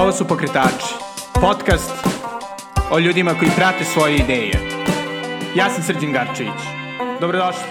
Ovo 0.00 0.12
su 0.12 0.28
Pokretači, 0.28 0.94
podcast 1.40 1.90
o 2.90 2.98
ljudima 2.98 3.34
koji 3.38 3.50
prate 3.56 3.84
svoje 3.84 4.16
ideje. 4.16 4.52
Ja 5.56 5.70
sam 5.70 5.82
Srđan 5.82 6.12
Garčević. 6.12 6.60
Dobrodošli. 7.20 7.62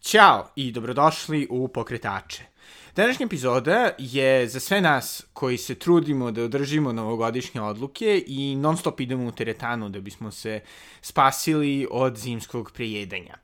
Ćao 0.00 0.48
i 0.56 0.72
dobrodošli 0.72 1.46
u 1.50 1.68
Pokretače. 1.68 2.51
Današnja 2.96 3.26
epizoda 3.26 3.90
je 3.98 4.48
za 4.48 4.60
sve 4.60 4.80
nas 4.80 5.26
koji 5.32 5.58
se 5.58 5.74
trudimo 5.74 6.30
da 6.30 6.42
održimo 6.42 6.92
novogodišnje 6.92 7.60
odluke 7.60 8.24
i 8.26 8.56
non 8.56 8.76
stop 8.76 9.00
idemo 9.00 9.28
u 9.28 9.32
teretanu 9.32 9.88
da 9.88 10.00
bismo 10.00 10.30
se 10.30 10.60
spasili 11.02 11.86
od 11.90 12.16
zimskog 12.16 12.70
prejedanja. 12.74 13.34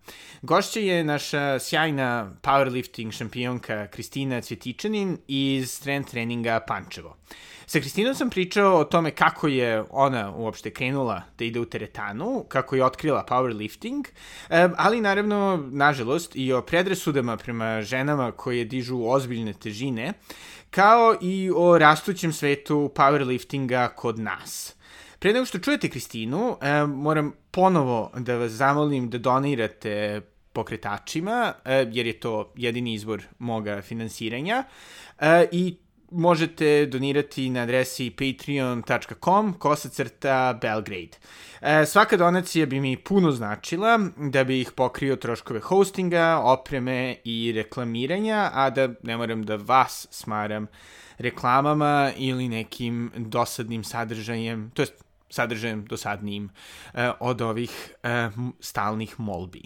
Gošća 0.42 0.80
je 0.80 1.04
naša 1.04 1.58
sjajna 1.58 2.32
powerlifting 2.42 3.12
šampionka 3.12 3.86
Kristina 3.86 4.40
Cvjetičanin 4.40 5.18
iz 5.28 5.70
strength 5.70 6.10
treninga 6.10 6.60
Pančevo. 6.66 7.16
Sa 7.70 7.80
Kristinom 7.80 8.14
sam 8.14 8.30
pričao 8.30 8.78
o 8.78 8.84
tome 8.84 9.10
kako 9.10 9.48
je 9.48 9.84
ona 9.90 10.34
uopšte 10.36 10.70
krenula 10.70 11.22
da 11.38 11.44
ide 11.44 11.60
u 11.60 11.64
teretanu, 11.64 12.44
kako 12.48 12.76
je 12.76 12.84
otkrila 12.84 13.24
powerlifting, 13.28 14.04
ali 14.76 15.00
naravno, 15.00 15.68
nažalost, 15.70 16.36
i 16.36 16.52
o 16.52 16.62
predresudama 16.62 17.36
prema 17.36 17.82
ženama 17.82 18.32
koje 18.32 18.64
dižu 18.64 19.02
ozbiljne 19.04 19.52
težine, 19.52 20.12
kao 20.70 21.16
i 21.20 21.50
o 21.56 21.78
rastućem 21.78 22.32
svetu 22.32 22.90
powerliftinga 22.94 23.88
kod 23.88 24.18
nas. 24.18 24.74
Pre 25.18 25.32
nego 25.32 25.46
što 25.46 25.58
čujete 25.58 25.88
Kristinu, 25.88 26.56
moram 26.86 27.32
ponovo 27.50 28.10
da 28.16 28.36
vas 28.36 28.52
zamolim 28.52 29.10
da 29.10 29.18
donirate 29.18 30.20
pokretačima, 30.52 31.52
jer 31.92 32.06
je 32.06 32.20
to 32.20 32.52
jedini 32.56 32.94
izbor 32.94 33.22
moga 33.38 33.82
finansiranja. 33.82 34.64
I 35.52 35.76
možete 36.10 36.86
donirati 36.86 37.50
na 37.50 37.60
adresi 37.60 38.10
patreon.com 38.10 39.52
kosacrta 39.52 40.58
Belgrade. 40.60 41.18
E, 41.60 41.86
svaka 41.86 42.16
donacija 42.16 42.66
bi 42.66 42.80
mi 42.80 42.96
puno 42.96 43.30
značila 43.30 43.98
da 44.16 44.44
bi 44.44 44.60
ih 44.60 44.72
pokrio 44.72 45.16
troškove 45.16 45.60
hostinga, 45.60 46.40
opreme 46.44 47.16
i 47.24 47.52
reklamiranja, 47.56 48.50
a 48.54 48.70
da 48.70 48.88
ne 49.02 49.16
moram 49.16 49.42
da 49.42 49.56
vas 49.56 50.06
smaram 50.10 50.66
reklamama 51.18 52.12
ili 52.16 52.48
nekim 52.48 53.12
dosadnim 53.16 53.84
sadržajem, 53.84 54.70
to 54.74 54.82
jest 54.82 55.04
sadržajem 55.30 55.84
dosadnijim 55.84 56.50
e, 56.94 57.10
od 57.20 57.42
ovih 57.42 57.94
e, 58.02 58.30
stalnih 58.60 59.20
molbi. 59.20 59.62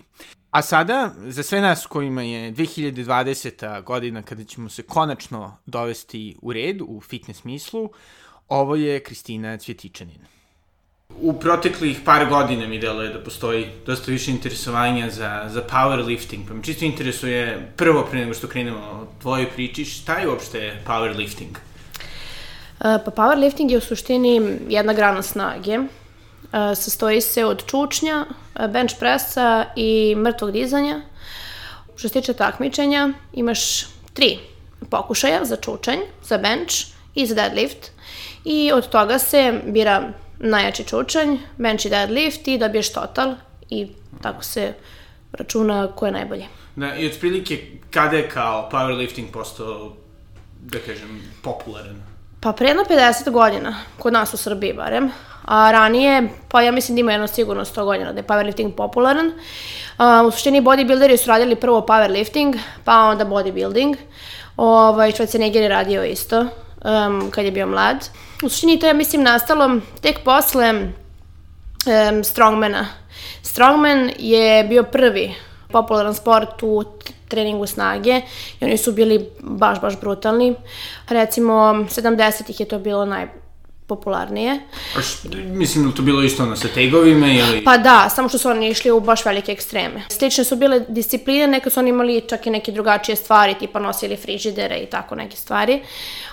A 0.53 0.63
sada, 0.63 1.11
za 1.29 1.43
sve 1.43 1.61
nas 1.61 1.87
kojima 1.87 2.23
je 2.23 2.53
2020. 2.53 3.83
godina 3.83 4.23
kada 4.23 4.45
ćemo 4.45 4.69
se 4.69 4.83
konačno 4.83 5.57
dovesti 5.67 6.37
u 6.43 6.53
red 6.53 6.81
u 6.81 7.01
fitness 7.01 7.41
smislu, 7.41 7.91
ovo 8.49 8.77
je 8.77 9.01
Kristina 9.01 9.59
Cvjetičanin. 9.59 10.19
U 11.21 11.33
proteklih 11.33 12.01
par 12.05 12.29
godina 12.29 12.67
mi 12.67 12.79
deluje 12.79 13.13
da 13.13 13.25
postoji 13.25 13.67
dosta 13.87 14.11
više 14.11 14.31
interesovanja 14.31 15.11
za, 15.11 15.49
za 15.49 15.63
powerlifting, 15.71 16.49
pa 16.49 16.55
me 16.55 16.63
čisto 16.63 16.85
interesuje 16.85 17.73
prvo 17.77 18.07
pre 18.11 18.21
nego 18.21 18.35
što 18.35 18.49
krenemo 18.49 18.79
o 18.79 19.07
tvojoj 19.23 19.51
priči, 19.51 19.85
šta 19.85 20.19
je 20.19 20.29
uopšte 20.29 20.83
powerlifting? 20.87 21.57
Pa 22.79 23.11
powerlifting 23.17 23.71
je 23.71 23.79
u 23.79 23.81
suštini 23.81 24.59
jedna 24.69 24.93
grana 24.93 25.23
snage. 25.23 25.79
Sastoji 26.75 27.21
se 27.21 27.45
od 27.45 27.67
čučnja, 27.67 28.27
bench 28.69 28.99
pressa 28.99 29.67
i 29.77 30.15
mrtvog 30.17 30.51
dizanja. 30.53 31.01
Što 31.97 32.09
se 32.09 32.13
tiče 32.13 32.33
takmičenja, 32.33 33.09
imaš 33.33 33.87
tri 34.13 34.39
pokušaja 34.91 35.45
za 35.45 35.57
čučanj, 35.57 35.99
za 36.23 36.39
bench 36.39 36.75
i 37.15 37.27
za 37.27 37.35
deadlift. 37.35 37.91
I 38.45 38.73
od 38.75 38.89
toga 38.89 39.19
se 39.19 39.61
bira 39.67 40.13
najjači 40.39 40.85
čučanj, 40.85 41.37
bench 41.57 41.87
i 41.87 41.91
deadlift 41.91 42.49
i 42.49 42.59
dobiješ 42.59 42.93
total 42.93 43.35
i 43.71 43.89
tako 44.23 44.45
se 44.45 44.75
računa 45.33 45.89
ko 45.97 46.07
je 46.07 46.13
najbolje. 46.13 46.47
Da, 46.77 46.95
i 46.97 47.07
otprilike 47.07 47.67
kada 47.91 48.17
je 48.17 48.29
kao 48.29 48.69
powerlifting 48.73 49.31
postao, 49.33 49.93
da 50.61 50.79
kažem, 50.79 51.23
popularan? 51.43 52.12
Pa 52.43 52.53
pre 52.53 52.69
jedno 52.69 52.83
50 52.85 53.31
godina, 53.31 53.75
kod 53.99 54.13
nas 54.13 54.35
u 54.35 54.37
Srbiji 54.37 54.73
barem, 54.73 55.11
a 55.45 55.71
ranije, 55.71 56.29
pa 56.49 56.63
ja 56.63 56.73
mislim 56.73 56.97
da 56.97 57.01
ima 57.01 57.13
jedno 57.13 57.27
sigurno 57.27 57.65
100 57.65 57.85
godina 57.85 58.13
da 58.13 58.19
je 58.19 58.27
powerlifting 58.27 58.73
popularan. 58.77 59.33
A, 59.97 60.23
u 60.23 60.31
suštini 60.31 60.61
bodybuilderi 60.61 61.17
su 61.17 61.29
radili 61.29 61.57
prvo 61.57 61.81
powerlifting, 61.81 62.59
pa 62.85 62.99
onda 62.99 63.25
bodybuilding. 63.25 63.97
Ovaj, 64.57 65.13
Schwarzenegger 65.13 65.61
je 65.61 65.69
radio 65.69 66.05
isto 66.05 66.41
um, 66.41 67.31
kad 67.31 67.45
je 67.45 67.51
bio 67.51 67.67
mlad. 67.67 68.09
U 68.45 68.49
suštini 68.49 68.79
to 68.79 68.87
je, 68.87 68.95
mislim, 68.95 69.23
nastalo 69.23 69.71
tek 70.01 70.19
posle 70.25 70.73
um, 70.73 72.25
strongmana. 72.25 72.87
Strongman 73.43 74.11
je 74.19 74.65
bio 74.65 74.83
prvi 74.83 75.35
popularan 75.73 76.15
sport 76.15 76.63
u 76.63 76.85
treningu 77.29 77.67
snage 77.67 78.21
i 78.61 78.65
oni 78.65 78.77
su 78.77 78.93
bili 78.93 79.31
baš, 79.41 79.81
baš 79.81 80.01
brutalni. 80.01 80.55
Recimo, 81.09 81.53
70-ih 81.89 82.61
je 82.61 82.69
to 82.69 82.79
bilo 82.79 83.05
naj, 83.05 83.29
popularnije. 83.87 84.61
A 84.97 85.03
š, 85.03 85.29
mislim 85.35 85.89
da 85.89 85.97
to 85.97 86.03
bilo 86.03 86.23
isto 86.23 86.43
ono 86.43 86.57
sa 86.57 86.69
tegovima 86.69 87.27
ili... 87.27 87.65
Pa 87.65 87.77
da, 87.79 88.09
samo 88.15 88.29
što 88.29 88.39
su 88.39 88.51
oni 88.51 88.69
išli 88.69 88.91
u 88.91 89.01
baš 89.01 89.25
velike 89.25 89.53
ekstreme. 89.53 90.03
Slične 90.09 90.45
su 90.45 90.57
bile 90.57 90.81
discipline, 90.89 91.47
neka 91.47 91.71
su 91.71 91.81
oni 91.81 91.91
imali 91.91 92.21
čak 92.29 92.47
i 92.47 92.51
neke 92.51 92.73
drugačije 92.73 93.17
stvari, 93.17 93.55
tipa 93.59 93.79
nosili 93.79 94.17
frižidere 94.17 94.77
i 94.77 94.87
tako 94.87 95.15
neke 95.15 95.37
stvari. 95.37 95.83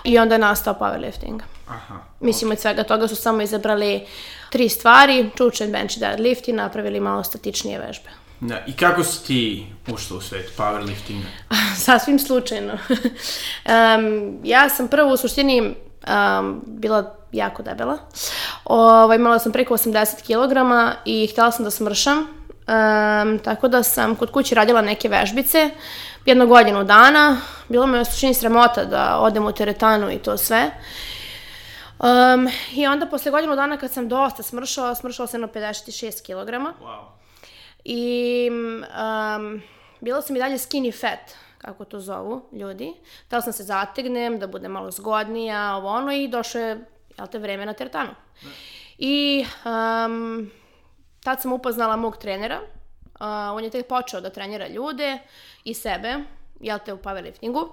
I 0.03 0.17
onda 0.19 0.35
je 0.35 0.39
nastao 0.39 0.73
powerlifting. 0.79 1.39
Aha. 1.67 1.99
Mislim, 2.19 2.51
od 2.51 2.59
svega 2.59 2.83
toga 2.83 3.07
su 3.07 3.16
samo 3.16 3.41
izabrali 3.41 4.01
tri 4.49 4.69
stvari, 4.69 5.29
čučen, 5.38 5.72
bench 5.72 5.97
i 5.97 5.99
deadlift 5.99 6.47
i 6.47 6.53
napravili 6.53 6.99
malo 6.99 7.23
statičnije 7.23 7.79
vežbe. 7.79 8.09
Da, 8.41 8.66
i 8.67 8.73
kako 8.73 9.03
si 9.03 9.27
ti 9.27 9.67
ušla 9.88 10.17
u 10.17 10.22
svet 10.22 10.51
powerliftinga? 10.57 11.25
Sasvim 11.85 12.19
slučajno. 12.19 12.73
um, 13.66 14.39
ja 14.44 14.69
sam 14.69 14.88
prvo 14.88 15.13
u 15.13 15.17
suštini 15.17 15.61
um, 15.61 16.61
bila 16.66 17.16
jako 17.31 17.63
debela. 17.63 17.97
Ovaj, 18.66 19.16
imala 19.16 19.39
sam 19.39 19.51
preko 19.51 19.73
80 19.73 20.16
kg 20.22 20.57
i 21.05 21.28
htjela 21.28 21.51
sam 21.51 21.66
da 21.66 21.72
smršam. 21.72 22.17
Um, 22.17 23.39
tako 23.39 23.67
da 23.67 23.83
sam 23.83 24.16
kod 24.16 24.31
kuće 24.31 24.55
radila 24.55 24.81
neke 24.81 25.09
vežbice 25.09 25.69
jednu 26.25 26.47
godinu 26.47 26.83
dana. 26.83 27.38
Bilo 27.69 27.88
me 27.88 28.01
u 28.01 28.05
suštini 28.05 28.33
sramota 28.33 28.85
da 28.85 29.17
odem 29.19 29.45
u 29.45 29.51
teretanu 29.51 30.11
i 30.11 30.17
to 30.17 30.38
sve. 30.38 30.72
Um, 31.99 32.49
I 32.72 32.88
onda 32.88 33.05
posle 33.05 33.31
godinu 33.31 33.55
dana 33.55 33.78
kad 33.78 33.91
sam 33.91 34.09
dosta 34.09 34.44
smršala, 34.44 34.95
smršala 34.95 35.28
sam 35.28 35.41
na 35.41 35.47
56 35.47 36.22
kg. 36.22 36.51
Wow. 36.83 37.19
I 37.91 38.50
um, 38.51 39.61
bila 40.00 40.22
sam 40.22 40.35
i 40.35 40.39
dalje 40.39 40.57
skinny 40.57 40.91
fat, 40.91 41.33
kako 41.57 41.85
to 41.85 42.00
zovu 42.00 42.41
ljudi. 42.51 42.94
Htela 43.25 43.41
sam 43.41 43.53
se 43.53 43.63
zategnem, 43.63 44.39
da 44.39 44.47
budem 44.47 44.72
malo 44.72 44.91
zgodnija, 44.91 45.75
ovo 45.75 45.88
ono, 45.89 46.11
i 46.11 46.28
došlo 46.28 46.61
je, 46.61 46.85
jel 47.17 47.28
te, 47.28 47.39
vreme 47.39 47.66
na 47.66 47.73
teretanu. 47.73 48.09
Ne. 48.44 48.51
I 48.97 49.45
um, 49.66 50.51
tad 51.23 51.41
sam 51.41 51.53
upoznala 51.53 51.95
mog 51.95 52.17
trenera. 52.17 52.59
Uh, 53.19 53.25
on 53.53 53.63
je 53.63 53.69
tek 53.69 53.88
počeo 53.88 54.22
da 54.22 54.29
trenira 54.29 54.67
ljude 54.67 55.17
i 55.63 55.73
sebe, 55.73 56.16
jel 56.59 56.80
te, 56.86 56.94
u 56.94 56.97
powerliftingu. 56.97 57.68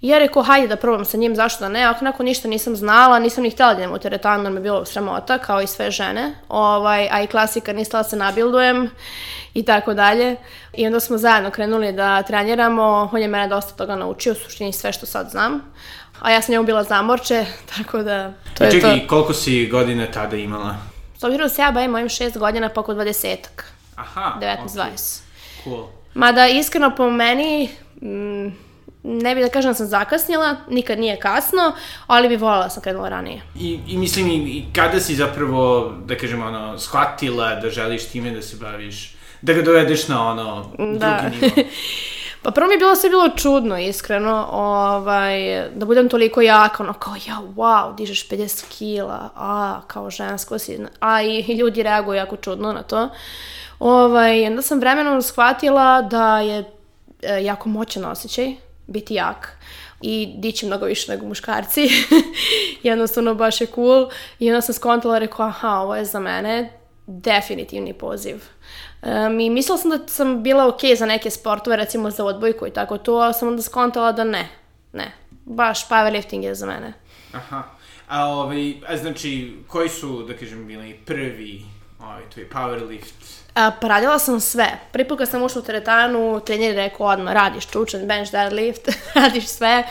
I 0.00 0.08
ja 0.08 0.18
rekao, 0.18 0.42
hajde 0.42 0.68
da 0.68 0.76
probam 0.76 1.04
sa 1.04 1.16
njim, 1.16 1.36
zašto 1.36 1.64
da 1.64 1.68
ne, 1.68 1.84
ako 1.84 2.04
neko 2.04 2.22
ništa 2.22 2.48
nisam 2.48 2.76
znala, 2.76 3.18
nisam 3.18 3.42
ni 3.42 3.50
htjela 3.50 3.74
da 3.74 3.80
idem 3.80 3.92
u 3.92 3.98
teretanu, 3.98 4.44
jer 4.44 4.52
me 4.52 4.60
bilo 4.60 4.84
sramota, 4.84 5.38
kao 5.38 5.62
i 5.62 5.66
sve 5.66 5.90
žene, 5.90 6.34
ovaj, 6.48 7.08
a 7.10 7.22
i 7.22 7.26
klasika, 7.26 7.72
nisam 7.72 8.00
da 8.00 8.04
se 8.04 8.16
nabildujem 8.16 8.90
i 9.54 9.62
tako 9.62 9.94
dalje. 9.94 10.36
I 10.72 10.86
onda 10.86 11.00
smo 11.00 11.18
zajedno 11.18 11.50
krenuli 11.50 11.92
da 11.92 12.22
treniramo, 12.22 13.10
on 13.12 13.22
je 13.22 13.28
mene 13.28 13.48
dosta 13.48 13.72
toga 13.74 13.96
naučio, 13.96 14.32
u 14.32 14.36
suštini 14.36 14.72
sve 14.72 14.92
što 14.92 15.06
sad 15.06 15.30
znam. 15.30 15.72
A 16.20 16.30
ja 16.30 16.42
sam 16.42 16.52
njemu 16.52 16.66
bila 16.66 16.84
zamorče, 16.84 17.46
tako 17.76 18.02
da 18.02 18.32
to 18.58 18.64
je 18.64 18.70
čekaj, 18.70 19.00
to. 19.00 19.06
koliko 19.08 19.34
si 19.34 19.66
godina 19.66 20.06
tada 20.06 20.36
imala? 20.36 20.76
S 21.18 21.24
obzirom 21.24 21.44
da 21.44 21.54
se 21.54 21.62
ja 21.62 21.70
bavim 21.70 21.90
mojim 21.90 22.08
šest 22.08 22.38
godina, 22.38 22.68
pa 22.68 22.80
oko 22.80 22.94
dvadesetak. 22.94 23.72
Aha, 23.96 24.38
19-20. 24.40 25.20
Cool. 25.64 25.86
Mada 26.14 26.48
iskreno 26.48 26.94
po 26.96 27.10
meni, 27.10 27.68
mm, 28.02 28.52
ne 29.02 29.34
bih 29.34 29.44
da 29.44 29.50
kažem 29.50 29.70
da 29.70 29.74
sam 29.74 29.86
zakasnila, 29.86 30.56
nikad 30.70 30.98
nije 30.98 31.20
kasno, 31.20 31.72
ali 32.06 32.28
bi 32.28 32.36
voljela 32.36 32.64
da 32.64 32.70
sam 32.70 32.82
krenula 32.82 33.08
ranije. 33.08 33.42
I, 33.60 33.80
I 33.88 33.98
mislim, 33.98 34.28
i, 34.28 34.34
i 34.34 34.64
kada 34.74 35.00
si 35.00 35.14
zapravo, 35.14 35.92
da 36.04 36.16
kažem, 36.16 36.42
ono, 36.42 36.78
shvatila 36.78 37.54
da 37.54 37.70
želiš 37.70 38.04
time 38.08 38.30
da 38.30 38.42
se 38.42 38.56
baviš, 38.56 39.16
da 39.42 39.52
ga 39.52 39.62
dovedeš 39.62 40.08
na 40.08 40.30
ono, 40.30 40.70
Da. 40.98 41.20
drugi 41.22 41.46
nivo? 41.46 41.68
Pa 42.42 42.50
prvo 42.52 42.68
mi 42.68 42.74
je 42.74 42.78
bilo 42.78 42.96
sve 42.96 43.10
bilo 43.10 43.28
čudno, 43.28 43.78
iskreno, 43.78 44.48
ovaj, 44.52 45.68
da 45.74 45.86
budem 45.86 46.08
toliko 46.08 46.40
jaka, 46.40 46.82
ono 46.82 46.92
kao, 46.92 47.14
ja, 47.26 47.42
wow, 47.56 47.96
dižeš 47.96 48.28
50 48.28 48.64
kila, 48.78 49.30
a, 49.36 49.80
kao 49.86 50.10
žensko 50.10 50.58
si, 50.58 50.78
a 51.00 51.22
i, 51.22 51.56
ljudi 51.58 51.82
reaguju 51.82 52.16
jako 52.16 52.36
čudno 52.36 52.72
na 52.72 52.82
to. 52.82 53.08
Ovaj, 53.78 54.46
onda 54.46 54.62
sam 54.62 54.80
vremenom 54.80 55.22
shvatila 55.22 56.02
da 56.02 56.40
je 56.40 56.75
jako 57.22 57.68
moćan 57.68 58.04
osjećaj, 58.04 58.54
biti 58.86 59.14
jak 59.14 59.58
i 60.00 60.34
dići 60.36 60.66
mnogo 60.66 60.86
više 60.86 61.12
nego 61.12 61.26
muškarci. 61.26 61.88
Jednostavno 62.82 63.34
baš 63.34 63.60
je 63.60 63.66
cool. 63.66 64.08
I 64.38 64.50
onda 64.50 64.60
sam 64.60 64.74
skontala, 64.74 65.18
rekao, 65.18 65.46
aha, 65.46 65.68
ovo 65.68 65.96
je 65.96 66.04
za 66.04 66.20
mene 66.20 66.72
definitivni 67.06 67.92
poziv. 67.92 68.36
Um, 69.02 69.40
I 69.40 69.50
mislila 69.50 69.78
sam 69.78 69.90
da 69.90 70.08
sam 70.08 70.42
bila 70.42 70.68
ok 70.68 70.80
za 70.98 71.06
neke 71.06 71.30
sportove, 71.30 71.76
recimo 71.76 72.10
za 72.10 72.24
odbojku 72.24 72.66
i 72.66 72.70
tako 72.70 72.98
to, 72.98 73.14
ali 73.14 73.34
sam 73.34 73.48
onda 73.48 73.62
skontala 73.62 74.12
da 74.12 74.24
ne. 74.24 74.48
Ne. 74.92 75.12
Baš 75.44 75.88
powerlifting 75.88 76.42
je 76.42 76.54
za 76.54 76.66
mene. 76.66 76.92
Aha. 77.32 77.62
A, 78.08 78.26
ovaj, 78.26 78.74
a 78.88 78.96
znači, 78.96 79.56
koji 79.66 79.88
su, 79.88 80.22
da 80.22 80.36
kažem, 80.36 80.66
bili 80.66 81.00
prvi 81.06 81.64
ovaj, 82.00 82.22
tvoj 82.30 82.48
powerlift 82.50 83.45
A, 83.56 83.70
pa 83.80 84.18
sam 84.18 84.40
sve. 84.40 84.78
Prvi 84.92 85.08
put 85.08 85.18
kad 85.18 85.28
sam 85.28 85.42
ušla 85.42 85.60
u 85.60 85.64
teretanu, 85.64 86.40
trener 86.40 86.68
je 86.68 86.76
rekao 86.76 87.06
odmah, 87.06 87.34
radiš 87.34 87.66
čučan, 87.66 88.06
bench, 88.06 88.32
deadlift, 88.32 88.88
radiš 89.14 89.46
sve. 89.46 89.84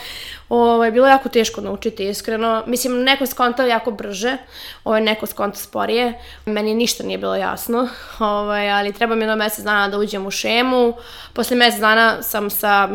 Ovo, 0.50 0.86
je 0.86 0.92
bilo 0.92 1.08
jako 1.08 1.30
teško 1.30 1.62
naučiti, 1.62 2.10
iskreno. 2.10 2.64
Mislim, 2.68 3.04
neko 3.04 3.26
skontao 3.26 3.66
jako 3.66 3.92
brže, 3.92 4.38
ovo 4.84 4.96
je 4.96 5.02
neko 5.02 5.26
skontao 5.26 5.62
sporije. 5.62 6.14
Meni 6.46 6.74
ništa 6.74 7.04
nije 7.04 7.18
bilo 7.18 7.36
jasno, 7.36 7.88
ovaj, 8.20 8.72
ali 8.72 8.94
treba 8.94 9.16
mi 9.16 9.22
jedno 9.22 9.36
mesec 9.36 9.66
dana 9.66 9.88
da 9.88 9.98
uđem 9.98 10.26
u 10.26 10.32
šemu. 10.32 10.94
Posle 11.34 11.58
mesec 11.58 11.80
dana 11.80 12.24
sam 12.24 12.50
sa 12.50 12.90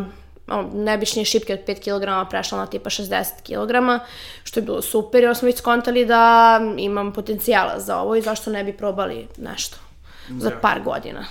nebišnje 0.72 1.24
šipke 1.24 1.52
od 1.52 1.60
5 1.66 2.24
kg 2.24 2.30
prešla 2.30 2.58
na 2.58 2.66
tipa 2.66 2.90
60 2.90 3.24
kg, 3.46 4.04
što 4.44 4.60
je 4.60 4.64
bilo 4.64 4.82
super, 4.82 5.22
jer 5.22 5.36
smo 5.36 5.46
već 5.46 5.58
skontali 5.58 6.06
da 6.06 6.60
imam 6.76 7.12
potencijala 7.12 7.80
za 7.80 7.98
ovo 7.98 8.16
i 8.16 8.22
zašto 8.22 8.50
ne 8.50 8.64
bi 8.64 8.72
probali 8.72 9.28
nešto 9.38 9.89
za 10.28 10.50
par 10.62 10.82
godina. 10.82 11.24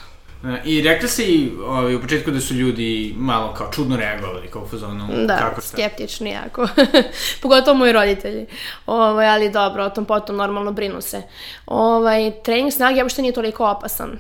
E, 0.44 0.62
I 0.64 0.82
rekla 0.82 1.08
si 1.08 1.52
ovaj, 1.66 1.96
u 1.96 2.02
početku 2.02 2.32
da 2.32 2.40
su 2.42 2.54
ljudi 2.54 3.14
malo 3.18 3.54
kao 3.54 3.72
čudno 3.72 3.98
reagovali, 3.98 4.48
kao 4.48 4.62
u 4.62 4.68
fazonu, 4.68 5.08
da, 5.26 5.38
kako 5.38 5.62
ste? 5.62 5.78
skeptični 5.78 6.30
jako. 6.30 6.68
Pogotovo 7.42 7.78
moji 7.78 7.92
roditelji. 7.92 8.46
Ovaj, 8.86 9.30
ali 9.30 9.52
dobro, 9.52 9.84
o 9.84 9.90
tom 9.90 10.06
potom 10.06 10.36
normalno 10.36 10.72
brinu 10.72 11.02
se. 11.02 11.22
Ovaj, 11.66 12.32
trening 12.44 12.74
snage 12.74 13.04
uopšte 13.04 13.22
nije 13.22 13.34
toliko 13.34 13.66
opasan. 13.66 14.20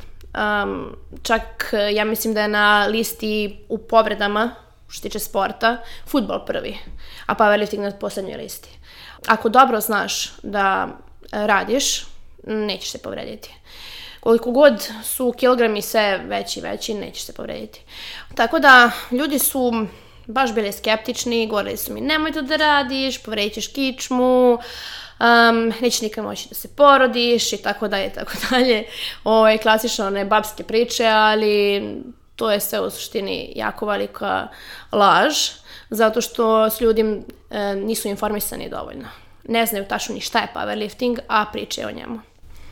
Um, 0.63 0.95
čak 1.21 1.73
ja 1.93 2.05
mislim 2.05 2.33
da 2.33 2.41
je 2.41 2.47
na 2.47 2.85
listi 2.85 3.59
u 3.69 3.77
povredama, 3.77 4.55
što 4.87 5.01
tiče 5.01 5.19
sporta, 5.19 5.77
futbol 6.07 6.45
prvi, 6.45 6.77
a 7.25 7.35
powerlifting 7.35 7.81
na 7.81 7.91
poslednjoj 7.91 8.37
listi. 8.37 8.69
Ako 9.27 9.49
dobro 9.49 9.79
znaš 9.81 10.31
da 10.43 10.87
radiš, 11.31 12.05
nećeš 12.43 12.91
se 12.91 12.97
povrediti 12.97 13.58
koliko 14.19 14.51
god 14.51 14.87
su 15.03 15.33
kilogrami 15.37 15.81
sve 15.81 16.17
veći 16.17 16.59
i 16.59 16.63
veći, 16.63 16.93
nećeš 16.93 17.23
se 17.23 17.33
povrediti. 17.33 17.81
Tako 18.35 18.59
da, 18.59 18.91
ljudi 19.11 19.39
su 19.39 19.85
baš 20.27 20.53
bili 20.53 20.71
skeptični, 20.71 21.47
govorili 21.47 21.77
su 21.77 21.93
mi 21.93 22.01
nemoj 22.01 22.31
to 22.31 22.41
da 22.41 22.55
radiš, 22.55 23.23
povredit 23.23 23.53
ćeš 23.53 23.67
kičmu, 23.67 24.53
um, 24.53 25.73
nećeš 25.81 26.01
nikad 26.01 26.23
moći 26.23 26.49
da 26.49 26.55
se 26.55 26.67
porodiš 26.75 27.53
i 27.53 27.57
tako 27.57 27.87
dalje 27.87 28.07
i 28.07 28.13
tako 28.13 28.31
dalje. 28.51 28.85
Ovo 29.23 29.49
je 29.49 29.57
klasično 29.57 30.07
one 30.07 30.25
babske 30.25 30.63
priče, 30.63 31.05
ali 31.05 31.81
to 32.35 32.51
je 32.51 32.59
sve 32.59 32.81
u 32.81 32.89
suštini 32.89 33.53
jako 33.55 33.85
velika 33.85 34.47
laž, 34.91 35.35
zato 35.89 36.21
što 36.21 36.69
s 36.69 36.81
ljudi 36.81 37.21
e, 37.49 37.75
nisu 37.75 38.07
informisani 38.07 38.69
dovoljno. 38.69 39.07
Ne 39.43 39.65
znaju 39.65 39.85
tačno 39.89 40.15
ni 40.15 40.21
šta 40.21 40.39
je 40.39 40.51
powerlifting, 40.55 41.19
a 41.27 41.45
priče 41.51 41.85
o 41.85 41.91
njemu. 41.91 42.19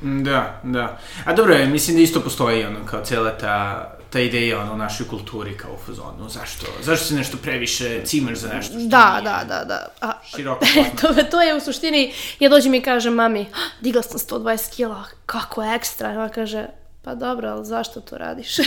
Da, 0.02 0.60
da. 0.64 1.00
A 1.26 1.34
dobro, 1.34 1.66
mislim 1.66 1.98
da 1.98 2.04
isto 2.04 2.22
postoji 2.22 2.66
ono 2.66 2.86
kao 2.86 3.02
cela 3.06 3.38
ta 3.38 3.88
ta 4.10 4.20
ideja 4.20 4.60
ono, 4.62 4.74
u 4.74 4.78
našoj 4.78 5.08
kulturi 5.08 5.58
kao 5.58 5.72
u 5.74 5.86
fazonu, 5.86 6.30
zašto, 6.30 6.66
zašto 6.82 7.06
se 7.06 7.16
nešto 7.16 7.38
previše 7.38 8.02
cimaš 8.06 8.38
za 8.38 8.48
nešto 8.54 8.74
što 8.80 8.88
Da, 8.88 9.12
nije 9.12 9.24
da, 9.24 9.44
da, 9.48 9.64
da. 9.66 9.88
A, 10.02 10.12
široko 10.36 10.66
to, 11.02 11.24
to 11.32 11.42
je 11.42 11.56
u 11.56 11.60
suštini, 11.60 12.14
ja 12.40 12.50
dođem 12.50 12.74
i 12.74 12.82
kažem 12.82 13.14
mami, 13.14 13.42
"Ah, 13.42 13.82
digla 13.82 14.02
sam 14.02 14.20
120 14.20 14.76
kila, 14.76 15.04
kako 15.26 15.64
ekstra, 15.64 16.10
ona 16.10 16.30
kaže, 16.30 16.66
pa 17.07 17.15
dobro, 17.15 17.50
ali 17.50 17.65
zašto 17.65 18.01
to 18.01 18.18
radiš? 18.18 18.57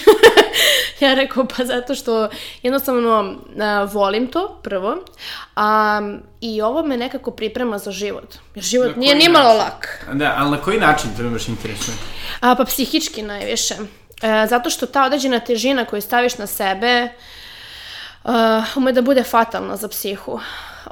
ja 1.01 1.15
rekao, 1.15 1.47
pa 1.57 1.65
zato 1.65 1.95
što 1.95 2.29
jednostavno 2.63 3.35
a, 3.61 3.85
volim 3.85 4.27
to, 4.27 4.61
prvo, 4.63 5.05
a, 5.57 6.01
i 6.41 6.63
ovo 6.63 6.83
me 6.83 6.97
nekako 6.97 7.31
priprema 7.31 7.79
za 7.79 7.91
život. 7.91 8.35
Jer 8.55 8.65
život 8.65 8.97
nije 8.97 9.15
nimalo 9.15 9.55
lak. 9.55 10.07
Da, 10.13 10.35
ali 10.39 10.51
na 10.51 10.57
koji 10.57 10.81
način 10.81 11.11
to 11.17 11.31
baš 11.31 11.49
interesuje? 11.49 11.97
A, 12.41 12.55
pa 12.55 12.65
psihički 12.65 13.23
najviše. 13.23 13.75
E, 14.23 14.47
zato 14.47 14.71
što 14.71 14.87
ta 14.87 15.05
određena 15.05 15.41
težina 15.41 15.85
koju 15.85 16.03
staviš 16.03 16.39
na 16.39 16.47
sebe 16.47 17.09
uh, 18.25 18.33
ume 18.77 18.93
da 18.93 19.03
bude 19.03 19.23
fatalna 19.23 19.77
za 19.77 19.89
psihu. 19.89 20.41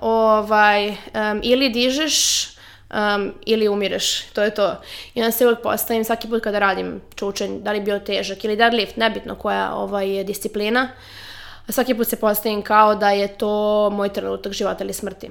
Ovaj, 0.00 0.88
um, 0.88 0.96
ili 1.42 1.68
dižeš 1.68 2.48
um, 2.90 3.32
ili 3.46 3.69
umireš, 3.69 4.23
to 4.23 4.43
je 4.43 4.55
to. 4.55 4.76
I 5.14 5.20
onda 5.20 5.31
se 5.31 5.46
uvijek 5.46 5.62
postavim 5.62 6.05
svaki 6.05 6.29
put 6.29 6.43
kada 6.43 6.58
radim 6.58 7.00
čučanj, 7.14 7.58
da 7.61 7.73
li 7.73 7.81
bio 7.81 7.99
težak 7.99 8.44
ili 8.44 8.56
deadlift, 8.56 8.96
nebitno 8.96 9.35
koja 9.35 9.75
ovaj, 9.75 10.17
je 10.17 10.25
disciplina, 10.25 10.88
svaki 11.69 11.94
put 11.94 12.08
se 12.08 12.20
postavim 12.20 12.62
kao 12.62 12.94
da 12.94 13.11
je 13.11 13.29
to 13.29 13.90
moj 13.90 14.08
trenutak 14.08 14.52
života 14.52 14.85
ili 14.85 14.93
smrti. 14.93 15.31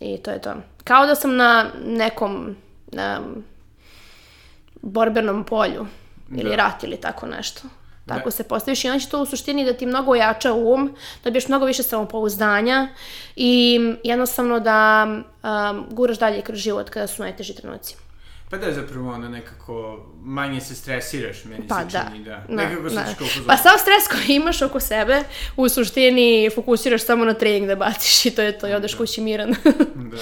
I 0.00 0.18
to 0.18 0.30
je 0.30 0.40
to. 0.40 0.54
Kao 0.84 1.06
da 1.06 1.14
sam 1.14 1.36
na 1.36 1.66
nekom 1.84 2.56
um, 2.92 3.44
borbenom 4.82 5.44
polju 5.44 5.86
ili 6.30 6.50
Da. 6.50 6.56
rat 6.56 6.84
ili 6.84 6.96
tako 6.96 7.26
nešto. 7.26 7.62
Tako 8.06 8.30
se 8.30 8.42
postaviš 8.44 8.84
i 8.84 8.88
onda 8.88 9.00
će 9.00 9.08
to 9.08 9.22
u 9.22 9.26
suštini 9.26 9.64
da 9.64 9.72
ti 9.72 9.86
mnogo 9.86 10.10
ojača 10.12 10.52
um, 10.52 10.96
dobiješ 11.24 11.48
mnogo 11.48 11.64
više 11.66 11.82
samopouzdanja 11.82 12.88
i 13.36 13.80
jednostavno 14.04 14.60
da 14.60 15.06
um, 15.42 15.86
guraš 15.90 16.18
dalje 16.18 16.42
kroz 16.42 16.58
život 16.58 16.90
kada 16.90 17.06
su 17.06 17.22
najteži 17.22 17.54
trenuci. 17.54 17.96
Pa 18.50 18.56
da, 18.56 18.72
zapravo 18.72 19.12
ono 19.12 19.28
nekako 19.28 20.06
manje 20.22 20.60
se 20.60 20.74
stresiraš, 20.74 21.44
meni 21.44 21.68
Pa 21.68 21.78
se 21.80 21.86
da. 21.98 22.06
čini 22.12 22.24
da. 22.24 22.44
Da, 22.48 22.54
nekako 22.54 22.88
se 22.88 22.94
da. 22.94 23.02
u 23.02 23.14
fazonu. 23.14 23.46
Pa 23.46 23.56
sav 23.56 23.72
stres 23.78 24.08
koji 24.10 24.36
imaš 24.36 24.62
oko 24.62 24.80
sebe, 24.80 25.22
u 25.56 25.68
suštini 25.68 26.50
fokusiraš 26.54 27.04
samo 27.04 27.24
na 27.24 27.34
trening 27.34 27.66
da 27.66 27.76
baciš 27.76 28.26
i 28.26 28.30
to 28.30 28.42
je 28.42 28.58
to 28.58 28.68
i 28.68 28.72
odeš 28.72 28.94
kući 28.94 29.20
miran. 29.20 29.54
Da. 29.94 30.16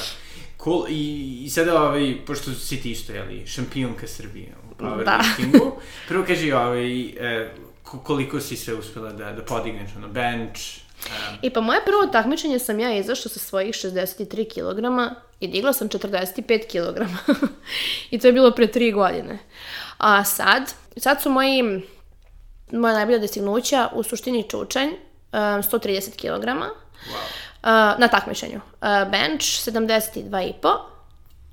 Cool. 0.65 0.85
I, 0.89 1.43
I 1.45 1.51
sada, 1.51 1.83
ovaj, 1.83 2.17
pošto 2.27 2.53
si 2.55 2.81
ti 2.83 2.91
isto, 2.91 3.13
jeli, 3.13 3.47
šampionka 3.47 4.07
Srbije 4.07 4.55
u 4.71 4.83
powerliftingu, 4.83 5.71
prvo 6.09 6.25
kaži, 6.25 6.53
ovaj, 6.53 7.01
e, 7.01 7.51
ko- 7.57 7.68
koliko 8.05 8.41
si 8.41 8.57
sve 8.57 8.75
uspela 8.75 9.13
da, 9.13 9.33
da 9.33 9.45
podigneš, 9.45 9.91
ono, 9.97 10.09
bench, 10.09 10.61
e, 11.07 11.39
I 11.43 11.51
pa 11.51 11.61
moje 11.61 11.81
prvo 11.85 12.07
takmičenje 12.13 12.59
sam 12.59 12.81
ja 12.81 12.97
izašla 12.97 13.31
sa 13.31 13.39
svojih 13.39 13.75
63 13.75 14.49
kg 14.55 15.15
i 15.41 15.49
digla 15.49 15.73
sam 15.73 15.89
45 15.89 16.67
kg. 16.67 17.11
I 18.11 18.19
to 18.19 18.27
je 18.27 18.33
bilo 18.33 18.51
pre 18.51 18.67
3 18.67 18.95
godine. 18.95 19.39
A 19.99 20.25
sad, 20.25 20.75
sad 20.97 21.23
su 21.23 21.31
moji, 21.31 21.63
moja 22.73 22.95
najbolja 22.95 23.19
dostignuća 23.19 23.89
u 23.93 24.03
suštini 24.03 24.49
čučanj, 24.51 24.89
um, 24.89 24.97
130 25.33 26.17
kg. 26.17 26.47
wow. 26.47 26.65
Uh, 27.63 28.01
na 28.01 28.09
takmičenju. 28.09 28.57
Uh, 28.57 29.11
bench 29.11 29.43
72,5 29.43 30.79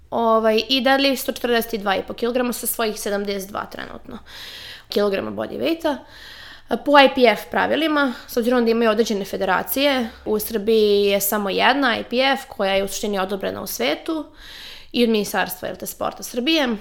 ovaj, 0.09 0.63
i 0.69 0.81
deadlift 0.81 1.27
142,5 1.27 2.13
kg 2.13 2.55
sa 2.55 2.67
svojih 2.67 2.95
72 2.95 3.69
trenutno 3.71 4.19
kilograma 4.89 5.31
body 5.31 5.59
weighta. 5.59 5.91
Uh, 5.91 5.97
Po 6.67 6.99
IPF 6.99 7.45
pravilima, 7.51 8.13
s 8.27 8.37
obzirom 8.37 8.65
da 8.65 8.71
imaju 8.71 8.91
određene 8.91 9.25
federacije, 9.25 10.09
u 10.25 10.39
Srbiji 10.39 11.05
je 11.05 11.21
samo 11.21 11.49
jedna 11.49 11.97
IPF 11.97 12.45
koja 12.47 12.73
je 12.73 12.83
u 12.83 12.87
suštini 12.87 13.19
odobrena 13.19 13.61
u 13.61 13.67
svetu 13.67 14.25
i 14.91 15.03
od 15.03 15.09
Ministarstva 15.09 15.69
LT 15.69 15.89
Sporta 15.89 16.23
Srbije, 16.23 16.75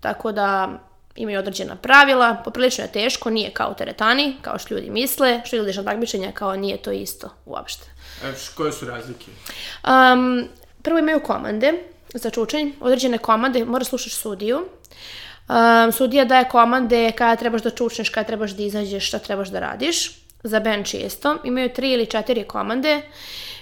tako 0.00 0.32
da 0.32 0.68
imaju 1.16 1.38
određena 1.38 1.76
pravila, 1.76 2.42
poprilično 2.44 2.84
je 2.84 2.92
teško, 2.92 3.30
nije 3.30 3.50
kao 3.50 3.70
u 3.70 3.74
teretani, 3.74 4.36
kao 4.42 4.58
što 4.58 4.74
ljudi 4.74 4.90
misle, 4.90 5.40
što 5.44 5.56
ideš 5.56 5.76
na 5.76 5.84
takmičenja 5.84 6.32
kao 6.32 6.56
nije 6.56 6.76
to 6.76 6.92
isto 6.92 7.30
uopšte. 7.46 7.86
E, 8.24 8.32
koje 8.56 8.72
su 8.72 8.86
razlike? 8.86 9.26
Um, 9.84 10.48
prvo 10.82 10.98
imaju 10.98 11.20
komande 11.20 11.72
za 12.14 12.30
čučanj, 12.30 12.70
određene 12.80 13.18
komande, 13.18 13.64
moraš 13.64 13.88
slušati 13.88 14.16
sudiju. 14.16 14.68
Um, 15.48 15.92
sudija 15.92 16.24
daje 16.24 16.48
komande 16.48 17.12
kada 17.12 17.36
trebaš 17.36 17.62
da 17.62 17.70
čučneš, 17.70 18.08
kada 18.08 18.26
trebaš 18.26 18.50
da 18.50 18.62
izađeš, 18.62 19.08
šta 19.08 19.18
trebaš 19.18 19.48
da 19.48 19.60
radiš. 19.60 20.10
Za 20.42 20.60
bench 20.60 20.94
isto. 20.94 21.36
Imaju 21.44 21.68
tri 21.68 21.92
ili 21.92 22.06
četiri 22.06 22.44
komande. 22.44 22.96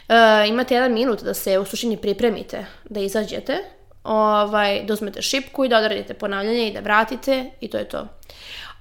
Uh, 0.08 0.48
imate 0.48 0.74
jedan 0.74 0.92
minut 0.92 1.22
da 1.22 1.34
se 1.34 1.58
u 1.58 1.64
suštini 1.64 1.96
pripremite 1.96 2.66
da 2.84 3.00
izađete, 3.00 3.58
ovaj, 4.04 4.82
da 4.84 4.92
uzmete 4.92 5.22
šipku 5.22 5.64
i 5.64 5.68
da 5.68 5.78
odradite 5.78 6.14
ponavljanje 6.14 6.68
i 6.68 6.72
da 6.72 6.80
vratite 6.80 7.50
i 7.60 7.68
to 7.68 7.78
je 7.78 7.88
to. 7.88 8.08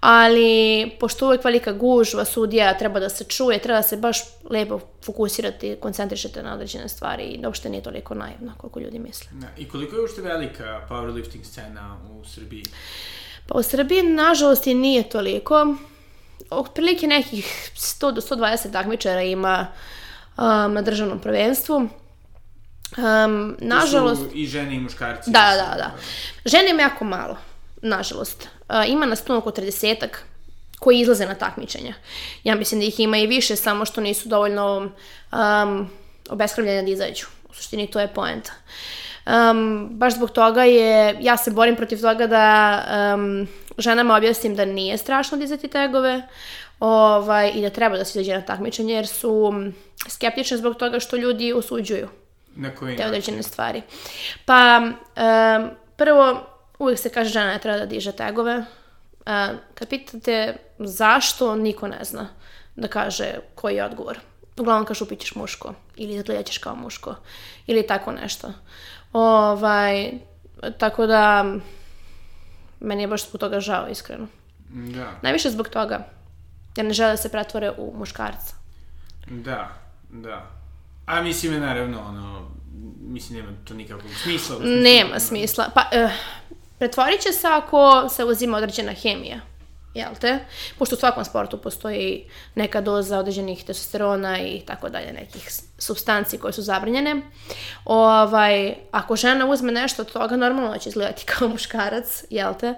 Ali, 0.08 0.92
pošto 1.00 1.26
uvek 1.26 1.44
velika 1.44 1.72
gužva, 1.72 2.26
sudija 2.26 2.78
treba 2.78 3.00
da 3.00 3.10
se 3.10 3.24
čuje, 3.24 3.60
treba 3.60 3.80
da 3.80 3.84
se 3.84 3.98
baš 3.98 4.20
lepo 4.50 4.80
fokusirati, 5.06 5.78
koncentrišete 5.80 6.44
na 6.44 6.54
određene 6.54 6.90
stvari 6.90 7.24
i 7.24 7.46
uopšte 7.46 7.70
nije 7.70 7.84
toliko 7.84 8.16
naivno 8.16 8.54
koliko 8.58 8.80
ljudi 8.80 9.00
misle. 9.00 9.28
Da. 9.32 9.48
I 9.58 9.70
koliko 9.70 9.96
je 9.96 10.02
uopšte 10.02 10.22
velika 10.22 10.82
powerlifting 10.90 11.44
scena 11.44 11.98
u 12.12 12.26
Srbiji? 12.26 12.64
Pa 13.48 13.58
u 13.58 13.64
Srbiji, 13.64 14.04
nažalost, 14.04 14.68
je 14.68 14.74
nije 14.76 15.10
toliko. 15.10 15.76
Otprilike 16.50 17.08
nekih 17.08 17.72
100 17.76 18.12
do 18.12 18.22
120 18.22 18.72
takmičara 18.72 19.22
ima 19.22 19.68
um, 20.38 20.44
na 20.74 20.82
državnom 20.82 21.20
prvenstvu. 21.20 21.76
Um, 21.76 23.58
nažalost... 23.60 24.26
I 24.34 24.48
žene 24.48 24.76
i 24.76 24.80
muškarci. 24.80 25.32
Da, 25.32 25.52
da, 25.52 25.78
da. 25.78 25.92
Žene 26.46 26.70
ima 26.70 26.82
jako 26.82 27.06
malo, 27.06 27.38
nažalost. 27.82 28.55
Ima 28.88 29.06
nas 29.06 29.24
tu 29.24 29.36
oko 29.36 29.52
30 29.52 30.08
koji 30.80 31.00
izlaze 31.00 31.26
na 31.26 31.36
takmičenja. 31.36 31.94
Ja 32.44 32.56
mislim 32.56 32.80
da 32.80 32.86
ih 32.86 33.00
ima 33.00 33.18
i 33.18 33.28
više, 33.28 33.56
samo 33.56 33.86
što 33.86 34.02
nisu 34.02 34.30
dovoljno 34.30 34.78
um, 35.32 35.90
obeskrvljene 36.30 36.84
da 36.84 36.92
izađu. 36.92 37.26
U 37.50 37.54
suštini 37.54 37.88
to 37.88 38.00
je 38.00 38.14
poenta. 38.14 38.52
Um, 39.26 39.90
baš 39.92 40.14
zbog 40.14 40.32
toga 40.32 40.64
je, 40.64 41.18
ja 41.22 41.38
se 41.38 41.52
borim 41.52 41.76
protiv 41.76 42.02
toga 42.02 42.28
da 42.28 42.80
um, 43.16 43.48
ženama 43.78 44.16
objasnim 44.16 44.56
da 44.56 44.66
nije 44.66 44.98
strašno 44.98 45.38
dizati 45.38 45.68
tegove 45.68 46.22
ovaj, 46.80 47.52
i 47.56 47.62
da 47.62 47.70
treba 47.70 47.98
da 47.98 48.06
se 48.06 48.20
izađe 48.20 48.38
na 48.38 48.46
takmičenje 48.46 48.94
jer 48.94 49.08
su 49.08 49.54
skeptične 50.10 50.58
zbog 50.58 50.76
toga 50.76 51.00
što 51.00 51.16
ljudi 51.16 51.54
osuđuju 51.54 52.08
Na 52.56 52.76
koji 52.76 52.98
te 52.98 53.06
određene 53.06 53.44
stvari. 53.44 53.82
Pa, 54.46 54.82
um, 54.86 55.70
prvo, 55.96 56.55
uvijek 56.80 57.00
se 57.00 57.10
kaže 57.10 57.30
žena 57.30 57.46
ne 57.46 57.60
treba 57.60 57.78
da 57.78 57.86
diže 57.86 58.12
tegove. 58.12 58.58
Uh, 58.58 58.66
kad 59.74 59.90
pitate 59.90 60.58
zašto, 60.80 61.56
niko 61.56 61.88
ne 61.88 62.00
zna 62.04 62.28
da 62.76 62.88
kaže 62.88 63.34
koji 63.56 63.76
je 63.76 63.86
odgovor. 63.86 64.20
Uglavnom 64.58 64.86
kažu 64.86 65.06
pićeš 65.06 65.36
muško 65.36 65.74
ili 65.96 66.16
izgledaćeš 66.16 66.58
kao 66.58 66.76
muško 66.76 67.16
ili 67.68 67.88
tako 67.88 68.12
nešto. 68.12 68.54
Ovaj, 69.14 70.12
tako 70.78 71.06
da, 71.06 71.56
meni 72.80 73.04
je 73.04 73.08
baš 73.08 73.30
zbog 73.30 73.40
toga 73.40 73.60
žao, 73.60 73.88
iskreno. 73.90 74.28
Da, 74.70 75.12
Najviše 75.22 75.50
zbog 75.50 75.70
toga, 75.70 76.08
jer 76.76 76.86
ne 76.86 76.94
žele 76.94 77.12
da 77.12 77.18
se 77.18 77.32
pretvore 77.32 77.72
u 77.78 77.94
muškarca. 77.98 78.56
da, 79.28 79.70
da. 80.10 80.52
A 81.06 81.22
mislim 81.22 81.54
je 81.54 81.60
naravno, 81.60 82.02
ono, 82.02 82.52
mislim 83.02 83.40
nema 83.40 83.52
to 83.66 83.74
nikakvog 83.74 84.12
smisla. 84.24 84.58
Nema 84.64 85.20
smisla. 85.20 85.70
Pa, 85.74 85.82
uh, 85.82 86.12
pretvorit 86.78 87.22
će 87.22 87.32
se 87.32 87.48
ako 87.48 88.10
se 88.10 88.24
uzima 88.24 88.58
određena 88.58 88.92
hemija. 88.92 89.40
Jel 89.96 90.10
te? 90.22 90.40
Pošto 90.78 90.96
u 90.96 91.00
svakom 91.00 91.26
sportu 91.26 91.58
postoji 91.58 92.26
neka 92.56 92.82
doza 92.82 93.20
određenih 93.20 93.64
testosterona 93.64 94.40
i 94.40 94.62
tako 94.66 94.90
dalje, 94.90 95.14
nekih 95.14 95.50
substanci 95.78 96.38
koje 96.38 96.54
su 96.54 96.62
zabranjene. 96.62 97.22
Ovaj, 97.86 98.74
ako 98.92 99.16
žena 99.16 99.46
uzme 99.46 99.72
nešto 99.72 100.02
od 100.02 100.12
toga, 100.12 100.36
normalno 100.36 100.72
da 100.72 100.78
će 100.78 100.90
izgledati 100.90 101.26
kao 101.32 101.48
muškarac, 101.48 102.24
jel 102.30 102.54
te? 102.60 102.74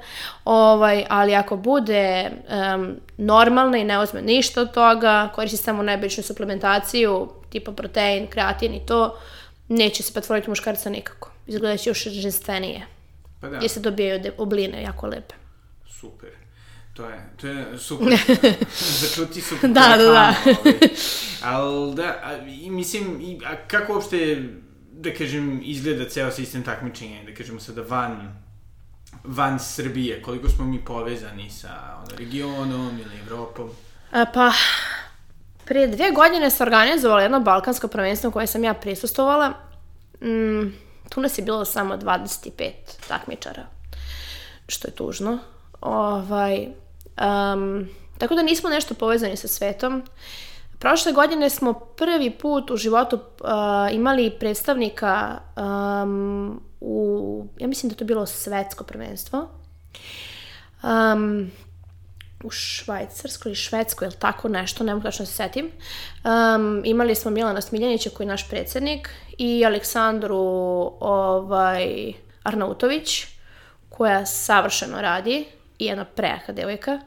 Ovaj, 0.46 1.06
ali 1.10 1.36
ako 1.36 1.56
bude 1.56 2.32
em, 2.50 3.00
normalna 3.18 3.78
i 3.78 3.84
ne 3.84 4.00
uzme 4.00 4.22
ništa 4.22 4.62
od 4.62 4.72
toga, 4.72 5.30
koristi 5.36 5.58
samo 5.58 5.84
najobičnu 5.84 6.24
suplementaciju, 6.24 7.30
tipa 7.50 7.72
protein, 7.72 8.28
kreatin 8.28 8.74
i 8.74 8.86
to, 8.86 9.20
neće 9.68 10.04
se 10.04 10.14
pretvoriti 10.14 10.50
muškarca 10.50 10.90
nikako. 10.90 11.32
Izgledat 11.48 11.80
će 11.80 11.90
još 11.90 12.04
ženstvenije. 12.04 12.97
Pa 13.42 13.50
da, 13.50 13.58
Gdje 13.58 13.70
se 13.70 13.80
dobijaju 13.80 14.32
obline 14.38 14.82
jako 14.82 15.08
lepe. 15.08 15.36
super. 15.88 16.30
To 16.94 17.06
je, 17.06 17.30
to 17.42 17.48
je 17.48 17.78
super. 17.78 18.08
Začuti 19.02 19.42
super. 19.42 19.70
Da, 19.70 19.96
da, 19.98 20.04
da. 20.04 20.36
Ali 21.44 21.96
da, 21.96 22.04
a, 22.24 22.38
i 22.62 22.70
mislim, 22.72 23.22
i, 23.22 23.40
a 23.46 23.56
kako 23.68 23.94
uopšte, 23.94 24.44
da 24.92 25.14
kažem, 25.14 25.62
izgleda 25.64 26.10
ceo 26.10 26.32
sistem 26.32 26.64
takmičenja, 26.64 27.24
da 27.26 27.34
kažemo 27.34 27.60
sada 27.60 27.82
van, 27.82 28.42
van 29.24 29.60
Srbije, 29.60 30.22
koliko 30.22 30.50
smo 30.50 30.66
mi 30.66 30.86
povezani 30.86 31.50
sa 31.50 31.98
ono, 31.98 32.18
regionom 32.18 33.00
ili 33.00 33.20
Evropom? 33.28 33.70
A, 34.12 34.26
pa, 34.34 34.52
prije 35.66 35.88
dvije 35.88 36.12
godine 36.12 36.50
se 36.50 36.64
organizovala 36.64 37.22
jedno 37.22 37.40
balkansko 37.40 37.88
prvenstvo 37.88 38.32
koje 38.32 38.48
sam 38.48 38.64
ja 38.64 38.74
prisustovala. 38.74 39.54
Mm, 40.22 40.74
tu 41.10 41.22
nas 41.22 41.38
je 41.38 41.44
bilo 41.44 41.66
samo 41.66 41.98
25 41.98 42.72
takmičara, 43.08 43.64
što 44.68 44.88
je 44.88 44.96
tužno. 44.96 45.38
Ovaj, 45.82 46.68
um, 46.68 47.90
tako 48.18 48.36
da 48.36 48.44
nismo 48.44 48.70
nešto 48.70 48.94
povezani 48.94 49.38
sa 49.38 49.48
svetom. 49.48 50.04
Prošle 50.80 51.12
godine 51.12 51.50
smo 51.50 51.74
prvi 51.74 52.32
put 52.32 52.72
u 52.72 52.78
životu 52.78 53.16
uh, 53.16 53.50
imali 53.92 54.36
predstavnika 54.40 55.40
um, 55.56 56.62
u, 56.82 57.46
ja 57.60 57.68
mislim 57.68 57.90
da 57.90 57.96
to 57.96 58.06
bilo 58.06 58.26
svetsko 58.26 58.84
prvenstvo. 58.84 59.50
Um, 60.84 61.52
u 62.44 62.52
Švajcarskoj 62.52 63.50
ili 63.50 63.56
Švedskoj, 63.56 64.06
ili 64.06 64.16
tako 64.16 64.48
nešto, 64.48 64.84
ne 64.84 64.94
mogu 64.94 65.04
tačno 65.04 65.24
da 65.24 65.26
se 65.26 65.36
setim. 65.36 65.66
Um, 65.66 66.82
imali 66.86 67.16
smo 67.16 67.32
Milana 67.32 67.62
Smiljanića 67.62 68.10
koji 68.10 68.26
je 68.26 68.30
naš 68.30 68.50
predsjednik 68.50 69.10
i 69.38 69.66
Aleksandru 69.66 70.38
ovaj, 71.00 72.14
Arnautović 72.44 73.26
koja 73.90 74.26
savršeno 74.26 75.02
radi 75.02 75.46
i 75.80 75.86
jedna 75.86 76.06
prejaka 76.06 76.54
devojka. 76.54 77.00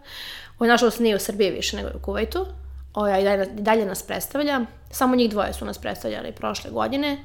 Ona 0.59 0.73
nažalost 0.73 1.01
nije 1.01 1.17
u 1.17 1.19
Srbiji 1.19 1.51
više 1.51 1.77
nego 1.77 1.89
u 1.95 2.03
Kuvajtu. 2.03 2.47
Ovaj, 2.95 3.21
i 3.21 3.25
dalje, 3.25 3.47
dalje 3.47 3.87
nas 3.87 4.03
predstavlja. 4.03 4.61
Samo 4.91 5.17
njih 5.17 5.31
dvoje 5.31 5.53
su 5.53 5.65
nas 5.65 5.79
predstavljali 5.79 6.33
prošle 6.33 6.71
godine. 6.71 7.25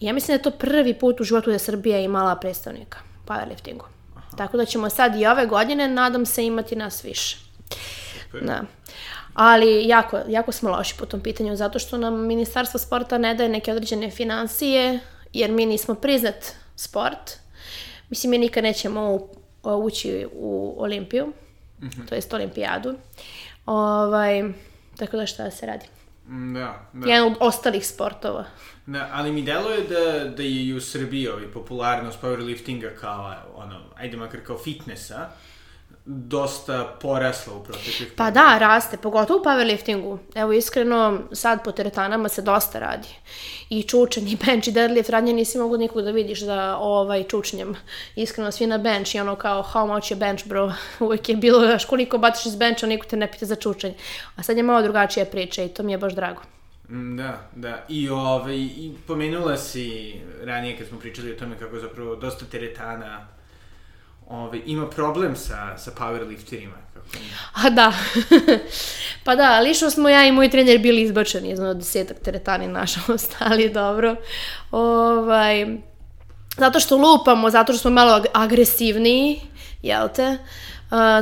I 0.00 0.06
ja 0.06 0.12
mislim 0.12 0.26
da 0.26 0.38
je 0.38 0.42
to 0.42 0.58
prvi 0.58 0.94
put 0.94 1.20
u 1.20 1.24
životu 1.24 1.50
da 1.50 1.54
je 1.54 1.58
Srbija 1.58 1.98
imala 1.98 2.36
predstavnika 2.36 2.98
powerliftingu. 3.26 3.91
Tako 4.32 4.56
da 4.56 4.64
ćemo 4.64 4.90
sad 4.90 5.16
i 5.16 5.26
ove 5.26 5.46
godine, 5.46 5.88
nadam 5.88 6.26
se, 6.26 6.46
imati 6.46 6.76
nas 6.76 7.04
više. 7.04 7.36
Super. 8.22 8.42
Da. 8.42 8.62
Ali 9.34 9.86
jako, 9.86 10.20
jako 10.28 10.52
smo 10.52 10.70
loši 10.70 10.94
po 10.98 11.06
tom 11.06 11.20
pitanju, 11.20 11.56
zato 11.56 11.78
što 11.78 11.98
nam 11.98 12.26
Ministarstvo 12.26 12.78
sporta 12.78 13.18
ne 13.18 13.34
daje 13.34 13.48
neke 13.48 13.72
određene 13.72 14.10
financije, 14.10 14.98
jer 15.32 15.50
mi 15.50 15.66
nismo 15.66 15.94
priznat 15.94 16.34
sport. 16.76 17.30
Mislim, 18.10 18.30
mi 18.30 18.38
nikad 18.38 18.64
nećemo 18.64 19.10
u- 19.10 19.28
ući 19.64 20.26
u 20.32 20.74
Olimpiju, 20.78 21.32
to 22.08 22.14
jest 22.14 22.34
Olimpijadu. 22.34 22.94
Ovaj, 23.66 24.42
tako 24.96 25.16
da 25.16 25.26
šta 25.26 25.42
da 25.42 25.50
se 25.50 25.66
radi. 25.66 25.86
Mm, 26.26 26.54
Da, 26.54 26.90
da. 26.92 27.08
Jedan 27.08 27.26
od 27.26 27.36
ostalih 27.40 27.86
sportova. 27.86 28.44
Da, 28.86 29.08
ali 29.12 29.32
mi 29.32 29.42
deluje 29.42 29.80
da, 29.80 30.28
da 30.28 30.42
je 30.42 30.66
i 30.66 30.74
u 30.74 30.80
Srbiji 30.80 31.28
ovaj, 31.28 31.46
popularnost 31.46 32.20
powerliftinga 32.22 32.94
kao, 33.00 33.34
ono, 33.56 33.80
ajde 33.96 34.16
makar 34.16 34.40
kao 34.46 34.58
fitnessa, 34.58 35.28
dosta 36.04 36.96
porasla 37.00 37.54
u 37.54 37.64
proteklih 37.64 38.12
Pa 38.16 38.30
da, 38.30 38.58
raste, 38.58 38.96
pogotovo 38.96 39.40
u 39.40 39.44
powerliftingu. 39.44 40.18
Evo, 40.34 40.52
iskreno, 40.52 41.18
sad 41.32 41.64
po 41.64 41.72
teretanama 41.72 42.28
se 42.28 42.42
dosta 42.42 42.78
radi. 42.78 43.08
I 43.70 43.82
čučen, 43.82 44.28
i 44.28 44.36
bench, 44.46 44.68
i 44.68 44.72
deadlift, 44.72 45.10
radnje 45.10 45.32
nisi 45.32 45.58
mogu 45.58 45.76
nikog 45.76 46.02
da 46.02 46.10
vidiš 46.10 46.40
da 46.40 46.76
ovaj, 46.76 47.22
čučnjem. 47.22 47.74
Iskreno, 48.16 48.50
svi 48.52 48.66
na 48.66 48.78
bench 48.78 49.14
i 49.14 49.20
ono 49.20 49.36
kao, 49.36 49.62
how 49.74 49.94
much 49.94 50.10
je 50.10 50.16
bench, 50.16 50.46
bro? 50.46 50.72
Uvijek 51.00 51.28
je 51.28 51.36
bilo, 51.36 51.60
znaš, 51.60 51.84
koliko 51.84 52.18
batiš 52.18 52.46
iz 52.46 52.56
bencha, 52.56 52.86
niko 52.86 53.06
te 53.06 53.16
ne 53.16 53.32
pita 53.32 53.46
za 53.46 53.56
čučenje. 53.56 53.94
A 54.36 54.42
sad 54.42 54.56
je 54.56 54.62
malo 54.62 54.82
drugačija 54.82 55.26
priča 55.26 55.62
i 55.62 55.68
to 55.68 55.82
mi 55.82 55.92
je 55.92 55.98
baš 55.98 56.12
drago. 56.12 56.42
Mm, 56.88 57.16
Da, 57.16 57.40
da. 57.56 57.84
I, 57.88 58.08
ovaj, 58.08 58.56
i 58.56 58.92
pomenula 59.06 59.56
si 59.56 60.14
ranije 60.44 60.78
kad 60.78 60.86
smo 60.88 60.98
pričali 60.98 61.32
o 61.32 61.36
tome 61.38 61.58
kako 61.58 61.78
zapravo 61.78 62.16
dosta 62.16 62.44
teretana 62.44 63.26
ovaj, 64.28 64.60
ima 64.66 64.86
problem 64.88 65.36
sa, 65.36 65.78
sa 65.78 65.90
powerlifterima. 65.90 66.76
Kako 66.94 67.06
A 67.54 67.70
da, 67.70 67.92
pa 69.24 69.36
da, 69.36 69.60
lično 69.60 69.90
smo 69.90 70.08
ja 70.08 70.26
i 70.26 70.32
moj 70.32 70.50
trener 70.50 70.78
bili 70.78 71.02
izbačeni 71.02 71.50
iz 71.50 71.60
ono 71.60 71.74
desetak 71.74 72.18
teretani, 72.18 72.68
nažalost, 72.68 73.36
ali 73.48 73.70
dobro. 73.70 74.16
Ovaj, 74.70 75.66
zato 76.58 76.80
što 76.80 76.96
lupamo, 76.96 77.50
zato 77.50 77.72
što 77.72 77.80
smo 77.80 77.90
malo 77.90 78.12
ag- 78.12 78.30
agresivniji, 78.34 79.40
jel 79.82 80.08
te? 80.14 80.28
Uh, 80.28 80.71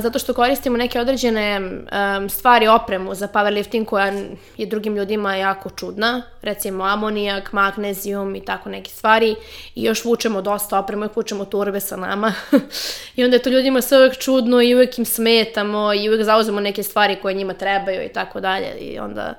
zato 0.01 0.19
što 0.19 0.35
koristimo 0.35 0.77
neke 0.77 1.01
određene 1.01 1.61
um, 1.61 2.29
stvari, 2.29 2.69
opremu 2.69 3.15
za 3.15 3.29
powerlifting 3.29 3.85
koja 3.85 4.13
je 4.57 4.67
drugim 4.67 4.97
ljudima 4.97 5.37
jako 5.37 5.71
čudna, 5.71 6.23
recimo 6.43 6.85
amonijak, 6.85 7.53
magnezijum 7.53 8.37
i 8.37 8.45
tako 8.45 8.69
neke 8.69 8.91
stvari 8.91 9.37
i 9.75 9.83
još 9.83 10.05
vučemo 10.05 10.43
dosta 10.43 10.79
opremu, 10.79 11.01
uvijek 11.01 11.17
vučemo 11.17 11.45
turbe 11.45 11.81
sa 11.81 11.97
nama 11.97 12.33
i 13.17 13.25
onda 13.25 13.37
je 13.37 13.43
to 13.43 13.51
ljudima 13.51 13.81
sve 13.81 13.99
uvijek 13.99 14.19
čudno 14.19 14.63
i 14.63 14.75
uvijek 14.75 14.99
im 14.99 15.05
smetamo 15.05 15.95
i 15.95 16.09
uvijek 16.09 16.25
zauzemo 16.25 16.61
neke 16.61 16.83
stvari 16.83 17.17
koje 17.23 17.35
njima 17.35 17.55
trebaju 17.55 18.05
i 18.05 18.09
tako 18.09 18.41
dalje 18.41 18.71
i 18.81 18.99
onda 18.99 19.35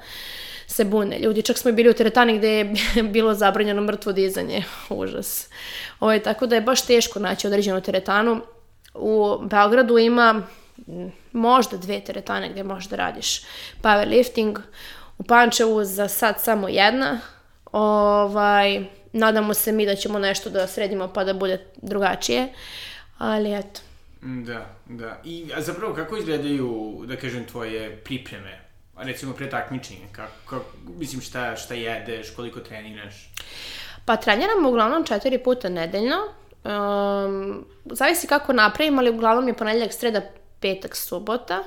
se 0.67 0.85
bune. 0.85 1.19
Ljudi, 1.19 1.41
čak 1.41 1.57
smo 1.57 1.71
bili 1.71 1.89
u 1.89 1.93
teretani 1.93 2.38
gde 2.38 2.50
je 2.50 2.73
bilo 3.15 3.33
zabranjeno 3.33 3.81
mrtvo 3.81 4.11
dizanje. 4.11 4.63
Užas. 4.89 5.50
Ovo, 6.00 6.19
tako 6.19 6.47
da 6.47 6.55
je 6.55 6.61
baš 6.61 6.81
teško 6.81 7.19
naći 7.19 7.47
određenu 7.47 7.81
teretanu. 7.81 8.41
U 8.93 9.38
Beogradu 9.41 9.98
ima 9.98 10.43
možda 11.31 11.77
dve 11.77 12.00
teretane 12.00 12.50
gde 12.50 12.63
možeš 12.63 12.89
da 12.89 12.95
radiš 12.95 13.41
powerlifting. 13.81 14.60
U 15.17 15.24
Pančevu 15.24 15.83
za 15.83 16.07
sad 16.07 16.41
samo 16.41 16.67
jedna. 16.67 17.19
Ovaj, 17.71 18.86
nadamo 19.13 19.53
se 19.53 19.71
mi 19.71 19.86
da 19.86 19.95
ćemo 19.95 20.19
nešto 20.19 20.50
da 20.50 20.67
sredimo 20.67 21.13
pa 21.13 21.24
da 21.24 21.33
bude 21.33 21.65
drugačije. 21.75 22.53
Ali 23.17 23.53
eto. 23.60 23.81
Da, 24.21 24.65
da. 24.86 25.21
I, 25.24 25.51
a 25.55 25.62
zapravo 25.62 25.93
kako 25.93 26.17
izgledaju, 26.17 27.01
da 27.07 27.15
kažem, 27.15 27.45
tvoje 27.45 27.95
pripreme 27.95 28.71
recimo 29.03 29.33
pre 29.33 29.50
takmičenja, 29.50 30.07
kako, 30.12 30.31
kako, 30.50 30.65
mislim 30.98 31.21
šta, 31.21 31.55
šta 31.55 31.74
jedeš, 31.74 32.29
koliko 32.36 32.60
treniraš? 32.60 33.29
Pa 34.05 34.15
treniram 34.17 34.65
uglavnom 34.65 35.05
četiri 35.05 35.38
puta 35.38 35.69
nedeljno. 35.69 36.17
Um, 36.63 37.65
zavisi 37.85 38.27
kako 38.27 38.53
napravim, 38.53 38.99
ali 38.99 39.09
uglavnom 39.09 39.47
je 39.47 39.53
ponedjeljak, 39.53 39.93
sreda, 39.93 40.21
petak, 40.59 40.95
subota. 40.95 41.63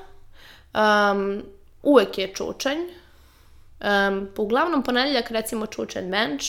Um, 0.75 1.43
uvek 1.83 2.19
je 2.19 2.35
čučanj. 2.35 2.79
Um, 2.79 4.29
uglavnom 4.37 4.83
ponedjeljak 4.83 5.31
recimo 5.31 5.67
čučanj 5.67 6.11
bench 6.11 6.45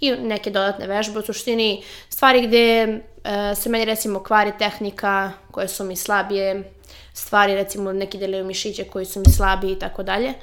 i 0.00 0.10
neke 0.10 0.50
dodatne 0.50 0.86
vežbe, 0.86 1.18
u 1.18 1.22
suštini 1.22 1.82
stvari 2.08 2.46
gde 2.46 2.86
uh, 2.88 3.58
se 3.58 3.70
meni 3.70 3.84
recimo 3.84 4.22
kvari 4.22 4.52
tehnika 4.58 5.32
koje 5.50 5.68
su 5.68 5.84
mi 5.84 5.96
slabije, 5.96 6.72
stvari, 7.12 7.54
recimo 7.54 7.92
neki 7.92 8.18
delovi 8.18 8.44
mišića 8.44 8.84
koji 8.92 9.04
su 9.04 9.20
mi 9.20 9.32
slabi 9.32 9.72
i 9.72 9.78
tako 9.78 10.02
dalje. 10.02 10.34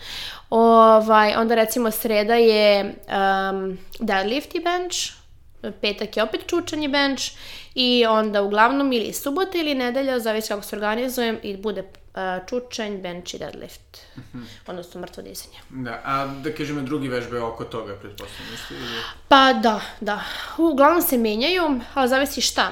Ovaj, 0.49 1.35
onda 1.35 1.55
recimo 1.55 1.91
sreda 1.91 2.35
je 2.35 2.83
um, 2.83 3.77
deadlift 3.99 4.55
i 4.55 4.59
bench, 4.59 4.97
petak 5.81 6.17
je 6.17 6.23
opet 6.23 6.41
čučanje 6.47 6.89
bench 6.89 7.23
i 7.75 8.05
onda 8.05 8.41
uglavnom 8.41 8.93
ili 8.93 9.13
subota 9.13 9.57
ili 9.57 9.75
nedelja, 9.75 10.19
zavisi 10.19 10.47
kako 10.47 10.61
se 10.61 10.75
organizujem 10.75 11.39
i 11.43 11.57
bude 11.57 11.81
uh, 11.81 12.47
čučanj, 12.49 12.97
bench 12.97 13.33
i 13.33 13.37
deadlift. 13.37 13.97
Mm 14.17 14.21
-hmm. 14.33 14.43
Odnosno 14.67 15.01
mrtvo 15.01 15.23
dizanje. 15.23 15.57
Da, 15.69 16.01
a 16.05 16.27
da 16.43 16.53
kažemo 16.53 16.81
drugi 16.81 17.07
vežbe 17.07 17.39
oko 17.39 17.63
toga, 17.63 17.95
pretpostavljam 17.95 18.53
isto 18.53 18.73
ili? 18.73 19.01
Pa 19.27 19.53
da, 19.53 19.81
da. 20.01 20.23
Uglavnom 20.57 21.01
se 21.01 21.17
menjaju, 21.17 21.79
ali 21.93 22.09
zavisi 22.09 22.41
šta 22.41 22.71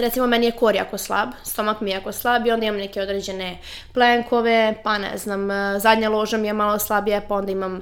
recimo 0.00 0.26
meni 0.26 0.46
je 0.46 0.52
kor 0.52 0.74
jako 0.74 0.98
slab, 0.98 1.28
stomak 1.44 1.80
mi 1.80 1.90
je 1.90 1.94
jako 1.94 2.12
slab 2.12 2.46
i 2.46 2.50
onda 2.50 2.66
imam 2.66 2.78
neke 2.78 3.02
određene 3.02 3.58
plenkove, 3.92 4.74
pa 4.84 4.98
ne 4.98 5.18
znam, 5.18 5.50
e, 5.50 5.78
zadnja 5.78 6.08
loža 6.08 6.36
mi 6.36 6.46
je 6.46 6.52
malo 6.52 6.78
slabija, 6.78 7.20
pa 7.28 7.34
onda 7.34 7.52
imam 7.52 7.76
e, 7.76 7.80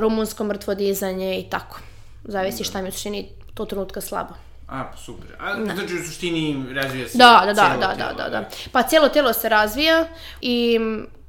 rumunsko 0.00 0.44
mrtvo 0.44 0.74
dizanje 0.74 1.40
i 1.40 1.50
tako. 1.50 1.80
Zavisi 2.24 2.64
šta 2.64 2.82
mi 2.82 2.88
u 2.88 2.92
suštini 2.92 3.28
to 3.58 3.64
trenutka 3.64 4.00
slabo. 4.00 4.34
A, 4.68 4.84
pa 4.90 4.96
super. 4.96 5.36
A, 5.40 5.54
da. 5.54 5.74
znači 5.74 5.94
u 5.94 6.04
suštini 6.06 6.74
razvija 6.74 7.08
se 7.08 7.18
da, 7.18 7.42
da, 7.46 7.52
da, 7.52 7.76
da, 7.80 7.94
da, 7.94 8.12
da, 8.16 8.28
da. 8.28 8.48
Pa 8.72 8.82
cijelo 8.82 9.08
telo 9.08 9.32
se 9.32 9.48
razvija 9.48 10.06
i 10.40 10.78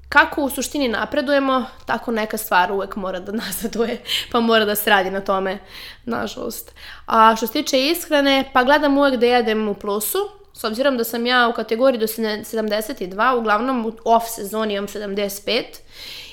kako 0.10 0.42
u 0.42 0.50
suštini 0.50 0.88
napredujemo, 0.88 1.66
tako 1.86 2.12
neka 2.12 2.38
stvar 2.38 2.72
uvek 2.72 2.96
mora 2.96 3.20
da 3.20 3.32
nazaduje, 3.46 4.02
pa 4.32 4.40
mora 4.40 4.66
da 4.66 4.76
se 4.76 4.90
radi 4.90 5.12
na 5.12 5.22
tome, 5.22 5.58
nažalost. 6.06 6.72
A 7.06 7.36
što 7.36 7.48
se 7.48 7.54
tiče 7.54 7.88
ishrane, 7.88 8.50
pa 8.54 8.64
gledam 8.64 8.98
uvek 8.98 9.16
da 9.16 9.26
jedem 9.26 9.68
u 9.68 9.74
plusu, 9.74 10.18
s 10.60 10.64
obzirom 10.64 10.98
da 10.98 11.04
sam 11.04 11.26
ja 11.26 11.48
u 11.48 11.54
kategoriji 11.54 12.00
do 12.00 12.08
72, 12.08 13.38
uglavnom 13.38 13.86
u 13.86 13.94
off 14.06 14.26
sezoni 14.28 14.74
imam 14.74 14.88
75, 14.88 15.64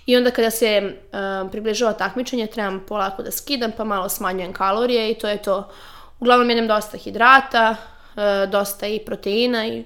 i 0.07 0.17
onda 0.17 0.31
kada 0.31 0.51
se 0.51 0.83
uh, 0.83 1.51
približava 1.51 1.93
takmičenje, 1.93 2.47
trebam 2.47 2.85
polako 2.89 3.23
da 3.23 3.31
skidam, 3.31 3.73
pa 3.77 3.85
malo 3.85 4.09
smanjujem 4.09 4.53
kalorije 4.53 5.11
i 5.11 5.15
to 5.15 5.29
je 5.29 5.43
to. 5.43 5.71
Uglavnom 6.21 6.51
jedem 6.51 6.69
dosta 6.69 6.97
hidrata, 6.97 7.77
uh, 8.17 8.51
dosta 8.51 8.87
i 8.87 9.01
proteina 9.07 9.67
i 9.67 9.85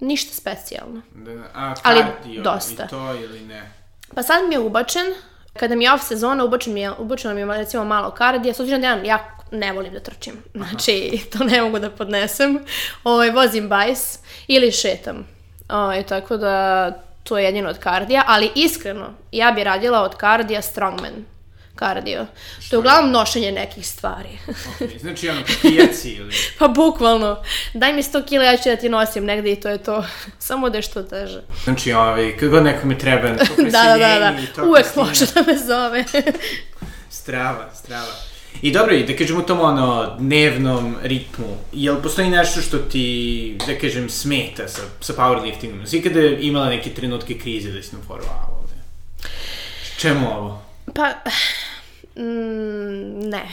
ništa 0.00 0.34
specijalno. 0.34 1.02
Da, 1.14 1.32
a 1.54 1.74
kardio 1.74 2.42
dosta. 2.42 2.84
i 2.84 2.88
to 2.88 3.14
ili 3.14 3.40
ne? 3.40 3.72
Pa 4.14 4.22
sad 4.22 4.48
mi 4.48 4.54
je 4.54 4.58
ubačen, 4.58 5.06
kada 5.52 5.74
mi 5.74 5.84
je 5.84 5.92
off 5.92 6.04
sezona, 6.04 6.44
ubačen 6.44 6.74
mi 6.74 6.80
je, 6.80 6.92
ubačeno 6.98 7.34
mi 7.34 7.40
je 7.40 7.46
recimo 7.46 7.84
malo 7.84 8.10
kardija, 8.10 8.54
s 8.54 8.60
obzirom 8.60 8.80
da 8.80 8.86
ja 8.86 9.02
jako 9.04 9.43
ne 9.54 9.72
volim 9.72 9.92
da 9.92 10.00
trčim. 10.00 10.34
Znači, 10.54 11.10
Aha. 11.14 11.24
to 11.32 11.44
ne 11.44 11.62
mogu 11.62 11.78
da 11.78 11.90
podnesem. 11.90 12.58
Ovaj, 13.04 13.30
vozim 13.30 13.68
bajs 13.68 14.18
ili 14.46 14.72
šetam. 14.72 15.26
Ovaj, 15.68 16.02
tako 16.02 16.36
da 16.36 16.90
to 17.22 17.38
je 17.38 17.44
jedino 17.44 17.68
od 17.70 17.78
kardija, 17.78 18.24
ali 18.26 18.50
iskreno, 18.54 19.14
ja 19.32 19.52
bi 19.52 19.64
radila 19.64 20.02
od 20.02 20.16
kardija 20.16 20.62
strongman 20.62 21.24
kardio. 21.76 22.26
Što 22.60 22.70
to 22.70 22.76
je 22.76 22.78
uglavnom 22.78 23.10
nošenje 23.10 23.52
nekih 23.52 23.88
stvari. 23.88 24.28
okay, 24.46 25.00
znači 25.00 25.28
ono, 25.28 25.40
pijaci 25.62 26.10
ili... 26.10 26.34
pa 26.58 26.68
bukvalno. 26.68 27.42
Daj 27.74 27.92
mi 27.92 28.02
100 28.02 28.28
kila, 28.28 28.44
ja 28.44 28.56
ću 28.56 28.68
da 28.68 28.76
ti 28.76 28.88
nosim 28.88 29.24
negde 29.24 29.52
i 29.52 29.60
to 29.60 29.68
je 29.68 29.78
to. 29.78 30.04
Samo 30.38 30.70
da 30.70 30.78
je 30.78 30.82
što 30.82 31.02
teže. 31.02 31.42
Znači, 31.64 31.92
ovaj, 31.92 32.36
kad 32.36 32.48
god 32.48 32.62
neko 32.62 32.86
mi 32.86 32.98
treba, 32.98 33.36
to 33.36 33.62
da, 33.62 33.96
da, 33.98 33.98
da, 33.98 34.34
da. 34.56 34.62
Uvek 34.62 34.96
može 34.96 35.26
da 35.34 35.42
me 35.42 35.58
zove. 35.58 36.04
strava, 37.10 37.70
strava. 37.74 38.33
I 38.62 38.72
dobro, 38.72 38.94
i 38.94 39.06
da 39.06 39.16
kažemo 39.16 39.40
u 39.40 39.42
tom 39.42 39.60
ono 39.60 40.16
dnevnom 40.18 40.96
ritmu, 41.02 41.56
jel 41.72 42.02
postoji 42.02 42.30
nešto 42.30 42.60
što 42.60 42.78
ti, 42.78 43.58
da 43.66 43.78
kažem, 43.78 44.10
smeta 44.10 44.68
sa, 44.68 44.82
sa 45.00 45.12
powerliftingom? 45.12 45.86
Svi 45.86 46.02
kada 46.02 46.20
imala 46.20 46.68
neke 46.68 46.90
trenutke 46.90 47.38
krize 47.38 47.70
da 47.70 47.82
si 47.82 47.96
na 47.96 48.02
foru, 48.06 48.22
ovde? 48.60 48.74
Čemu 49.98 50.28
ovo? 50.36 50.62
Pa, 50.94 51.08
mm, 52.16 53.28
ne. 53.28 53.48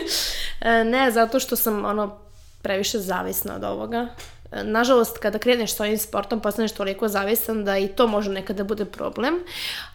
ne, 0.92 1.10
zato 1.10 1.40
što 1.40 1.56
sam 1.56 1.84
ono 1.84 2.18
previše 2.62 2.98
zavisna 2.98 3.56
od 3.56 3.64
ovoga. 3.64 4.08
Nažalost, 4.62 5.18
kada 5.18 5.38
kreneš 5.38 5.74
sa 5.74 5.82
ovim 5.82 5.98
sportom, 5.98 6.40
postaneš 6.40 6.72
toliko 6.72 7.08
zavisan 7.08 7.64
da 7.64 7.78
i 7.78 7.88
to 7.88 8.06
može 8.06 8.30
nekada 8.30 8.56
da 8.56 8.64
bude 8.64 8.84
problem, 8.84 9.34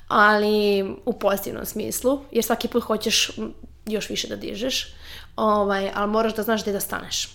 ali 0.08 0.86
u 1.06 1.14
pozitivnom 1.14 1.66
smislu, 1.66 2.20
jer 2.32 2.44
svaki 2.44 2.68
put 2.68 2.84
hoćeš 2.84 3.32
još 3.88 4.10
više 4.10 4.28
da 4.28 4.36
dižeš, 4.36 4.94
ovaj, 5.36 5.92
ali 5.96 6.12
moraš 6.12 6.36
da 6.36 6.44
znaš 6.44 6.62
gde 6.62 6.72
da 6.72 6.80
staneš. 6.80 7.30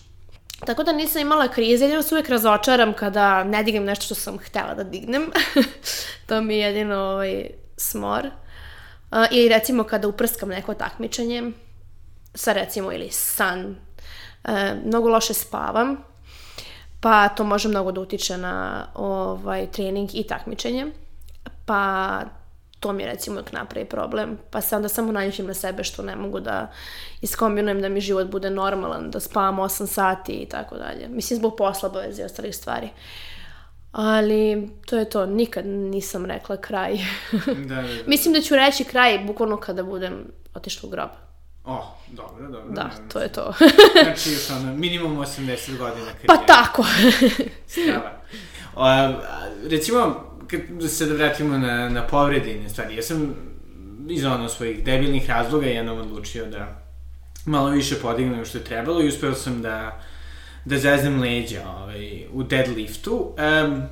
Tako 0.67 0.83
da 0.83 0.93
nisam 0.93 1.23
imala 1.23 1.49
krize, 1.49 1.85
jedino 1.85 2.03
se 2.03 2.15
uvijek 2.15 2.29
razočaram 2.29 2.93
kada 2.93 3.45
ne 3.45 3.63
dignem 3.63 3.85
nešto 3.85 4.05
što 4.05 4.15
sam 4.15 4.39
htela 4.39 4.75
da 4.75 4.85
dignem. 4.85 5.31
to 6.29 6.41
mi 6.41 6.55
je 6.55 6.61
jedino 6.61 6.97
ovaj, 6.97 7.47
smor. 7.77 8.27
Uh, 8.27 9.19
ili 9.31 9.49
recimo 9.49 9.85
kada 9.85 10.09
uprskam 10.09 10.49
neko 10.49 10.75
takmičenje, 10.75 11.43
sa 12.35 12.53
recimo 12.53 12.93
ili 12.93 13.09
san, 13.11 13.77
uh, 14.45 14.51
mnogo 14.85 15.09
loše 15.09 15.35
spavam, 15.35 15.97
pa 17.01 17.29
to 17.29 17.45
može 17.45 17.69
mnogo 17.69 17.93
da 17.93 18.01
utiče 18.01 18.37
na 18.37 18.87
ovaj, 18.95 19.67
trening 19.71 20.11
i 20.15 20.23
takmičenje. 20.23 20.87
Pa 21.67 22.21
to 22.83 22.93
mi 22.93 23.03
je 23.03 23.09
recimo 23.09 23.35
uvijek 23.35 23.53
napravi 23.53 23.87
problem, 23.87 24.39
pa 24.51 24.61
se 24.61 24.77
onda 24.77 24.89
samo 24.89 25.13
naljutim 25.13 25.47
na 25.47 25.55
sebe 25.55 25.85
što 25.85 26.03
ne 26.03 26.17
mogu 26.17 26.41
da 26.41 26.73
iskombinujem 27.21 27.83
da 27.83 27.89
mi 27.89 28.01
život 28.01 28.31
bude 28.31 28.51
normalan, 28.51 29.11
da 29.11 29.21
spavam 29.21 29.57
8 29.57 29.87
sati 29.87 30.33
i 30.33 30.49
tako 30.49 30.77
dalje. 30.77 31.09
Mislim 31.09 31.39
zbog 31.39 31.57
posla, 31.57 31.89
baveze 31.89 32.23
i 32.23 32.25
ostalih 32.25 32.57
stvari. 32.57 32.89
Ali 33.93 34.71
to 34.87 34.97
je 34.97 35.11
to, 35.11 35.27
nikad 35.27 35.67
nisam 35.67 36.27
rekla 36.27 36.57
kraj. 36.57 36.99
da, 37.47 37.55
da, 37.55 37.83
da. 37.83 37.89
Mislim 38.07 38.35
da 38.35 38.41
ću 38.41 38.57
reći 38.57 38.85
kraj 38.85 39.19
bukvalno 39.19 39.57
kada 39.57 39.83
budem 39.83 40.25
otišla 40.55 40.87
u 40.87 40.91
grob. 40.91 41.11
O, 41.65 41.75
oh, 41.75 41.85
dobro, 42.11 42.49
dobro. 42.49 42.73
Da, 42.73 42.85
ne, 42.85 43.09
to 43.13 43.19
je 43.19 43.29
to. 43.29 43.53
znači, 44.05 44.33
još 44.33 44.51
ono, 44.51 44.75
minimum 44.75 45.17
80 45.17 45.79
godina 45.79 46.07
karijera. 46.07 46.27
Pa 46.27 46.37
tako. 46.37 46.85
Strava. 47.67 48.13
O, 48.77 48.85
recimo, 49.71 50.32
kad 50.53 50.91
se 50.91 51.07
da 51.07 51.15
vratimo 51.15 51.59
na, 51.59 51.89
na 51.89 52.07
povredine 52.07 52.69
stvari, 52.69 52.97
ja 52.97 53.03
sam 53.03 53.35
iz 54.09 54.25
ono 54.25 54.49
svojih 54.49 54.85
debilnih 54.85 55.31
razloga 55.31 55.67
jednom 55.67 55.99
odlučio 55.99 56.47
da 56.47 56.83
malo 57.45 57.71
više 57.71 57.95
podignem 58.03 58.45
što 58.45 58.59
je 58.59 58.65
trebalo 58.65 59.03
i 59.03 59.09
uspeo 59.09 59.35
sam 59.35 59.63
da 59.63 60.03
da 60.65 60.79
zeznem 60.79 61.21
leđa 61.21 61.63
ovaj, 61.69 62.27
u 62.33 62.43
deadliftu. 62.43 63.35
Um, 63.65 63.83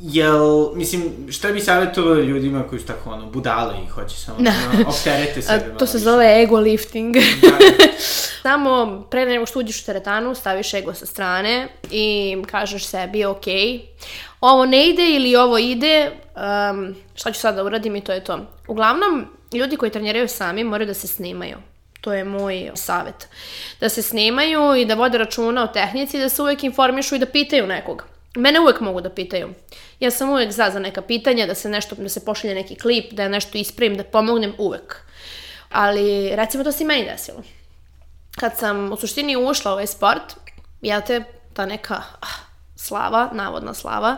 Jel, 0.00 0.74
mislim, 0.74 1.26
šta 1.30 1.52
bi 1.52 1.60
savjetovali 1.60 2.26
ljudima 2.26 2.62
koji 2.68 2.80
su 2.80 2.86
tako, 2.86 3.10
ono, 3.10 3.26
budale 3.30 3.74
i 3.86 3.88
hoće 3.88 4.16
samo, 4.16 4.38
da. 4.38 4.52
ono, 4.72 4.88
opterete 4.88 5.42
sebe. 5.42 5.74
To 5.78 5.86
se 5.86 5.98
zove 5.98 6.42
ego 6.42 6.58
lifting. 6.58 7.14
Da, 7.14 7.48
da. 7.48 7.84
samo 8.42 9.02
pre 9.10 9.26
nego 9.26 9.46
što 9.46 9.58
uđeš 9.58 9.82
u 9.82 9.86
teretanu, 9.86 10.34
staviš 10.34 10.74
ego 10.74 10.94
sa 10.94 11.06
strane 11.06 11.68
i 11.90 12.36
kažeš 12.50 12.86
sebi, 12.86 13.24
ok, 13.24 13.44
ovo 14.40 14.66
ne 14.66 14.88
ide 14.88 15.10
ili 15.10 15.36
ovo 15.36 15.58
ide, 15.58 16.10
um, 16.70 16.94
šta 17.14 17.32
ću 17.32 17.40
sad 17.40 17.54
da 17.54 17.64
uradim 17.64 17.96
i 17.96 18.00
to 18.00 18.12
je 18.12 18.24
to. 18.24 18.38
Uglavnom, 18.68 19.26
ljudi 19.52 19.76
koji 19.76 19.90
treniraju 19.90 20.28
sami 20.28 20.64
moraju 20.64 20.86
da 20.86 20.94
se 20.94 21.08
snimaju. 21.08 21.56
To 22.00 22.12
je 22.12 22.24
moj 22.24 22.70
savet. 22.74 23.28
Da 23.80 23.88
se 23.88 24.02
snimaju 24.02 24.74
i 24.74 24.84
da 24.84 24.94
vode 24.94 25.18
računa 25.18 25.64
o 25.64 25.66
tehnici, 25.66 26.18
da 26.18 26.28
se 26.28 26.42
uvek 26.42 26.64
informišu 26.64 27.14
i 27.14 27.18
da 27.18 27.26
pitaju 27.26 27.66
nekog. 27.66 28.04
Mene 28.36 28.60
uvek 28.60 28.80
mogu 28.80 29.00
da 29.00 29.10
pitaju. 29.10 29.48
Ja 30.00 30.10
sam 30.10 30.30
uvek 30.30 30.52
za 30.52 30.70
za 30.70 30.78
neka 30.78 31.02
pitanja, 31.02 31.46
da 31.46 31.54
se 31.54 31.68
nešto, 31.68 31.94
da 31.94 32.08
se 32.08 32.24
pošalje 32.24 32.54
neki 32.54 32.74
klip, 32.74 33.12
da 33.12 33.22
ja 33.22 33.28
nešto 33.28 33.58
ispravim, 33.58 33.96
da 33.96 34.04
pomognem 34.04 34.54
uvek. 34.58 34.96
Ali, 35.70 36.36
recimo, 36.36 36.64
to 36.64 36.72
se 36.72 36.84
i 36.84 36.86
meni 36.86 37.04
desilo. 37.04 37.42
Kad 38.36 38.58
sam 38.58 38.92
u 38.92 38.96
suštini 38.96 39.36
ušla 39.36 39.70
u 39.70 39.74
ovaj 39.74 39.86
sport, 39.86 40.36
ja 40.82 41.00
te, 41.00 41.24
ta 41.52 41.66
neka 41.66 41.94
ah, 42.20 42.46
slava, 42.76 43.30
navodna 43.32 43.74
slava, 43.74 44.16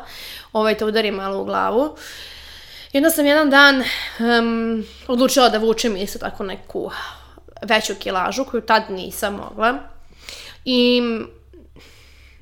ovaj 0.52 0.74
te 0.74 0.84
udari 0.84 1.10
malo 1.10 1.42
u 1.42 1.44
glavu. 1.44 1.96
I 2.92 2.96
onda 2.96 3.10
sam 3.10 3.26
jedan 3.26 3.50
dan 3.50 3.82
um, 4.18 4.84
odlučila 5.06 5.48
da 5.48 5.58
vučem 5.58 5.96
isto 5.96 6.18
tako 6.18 6.44
neku 6.44 6.90
veću 7.62 7.94
kilažu 7.94 8.44
koju 8.44 8.60
tad 8.60 8.82
nisam 8.90 9.34
mogla. 9.34 9.78
I 10.64 11.02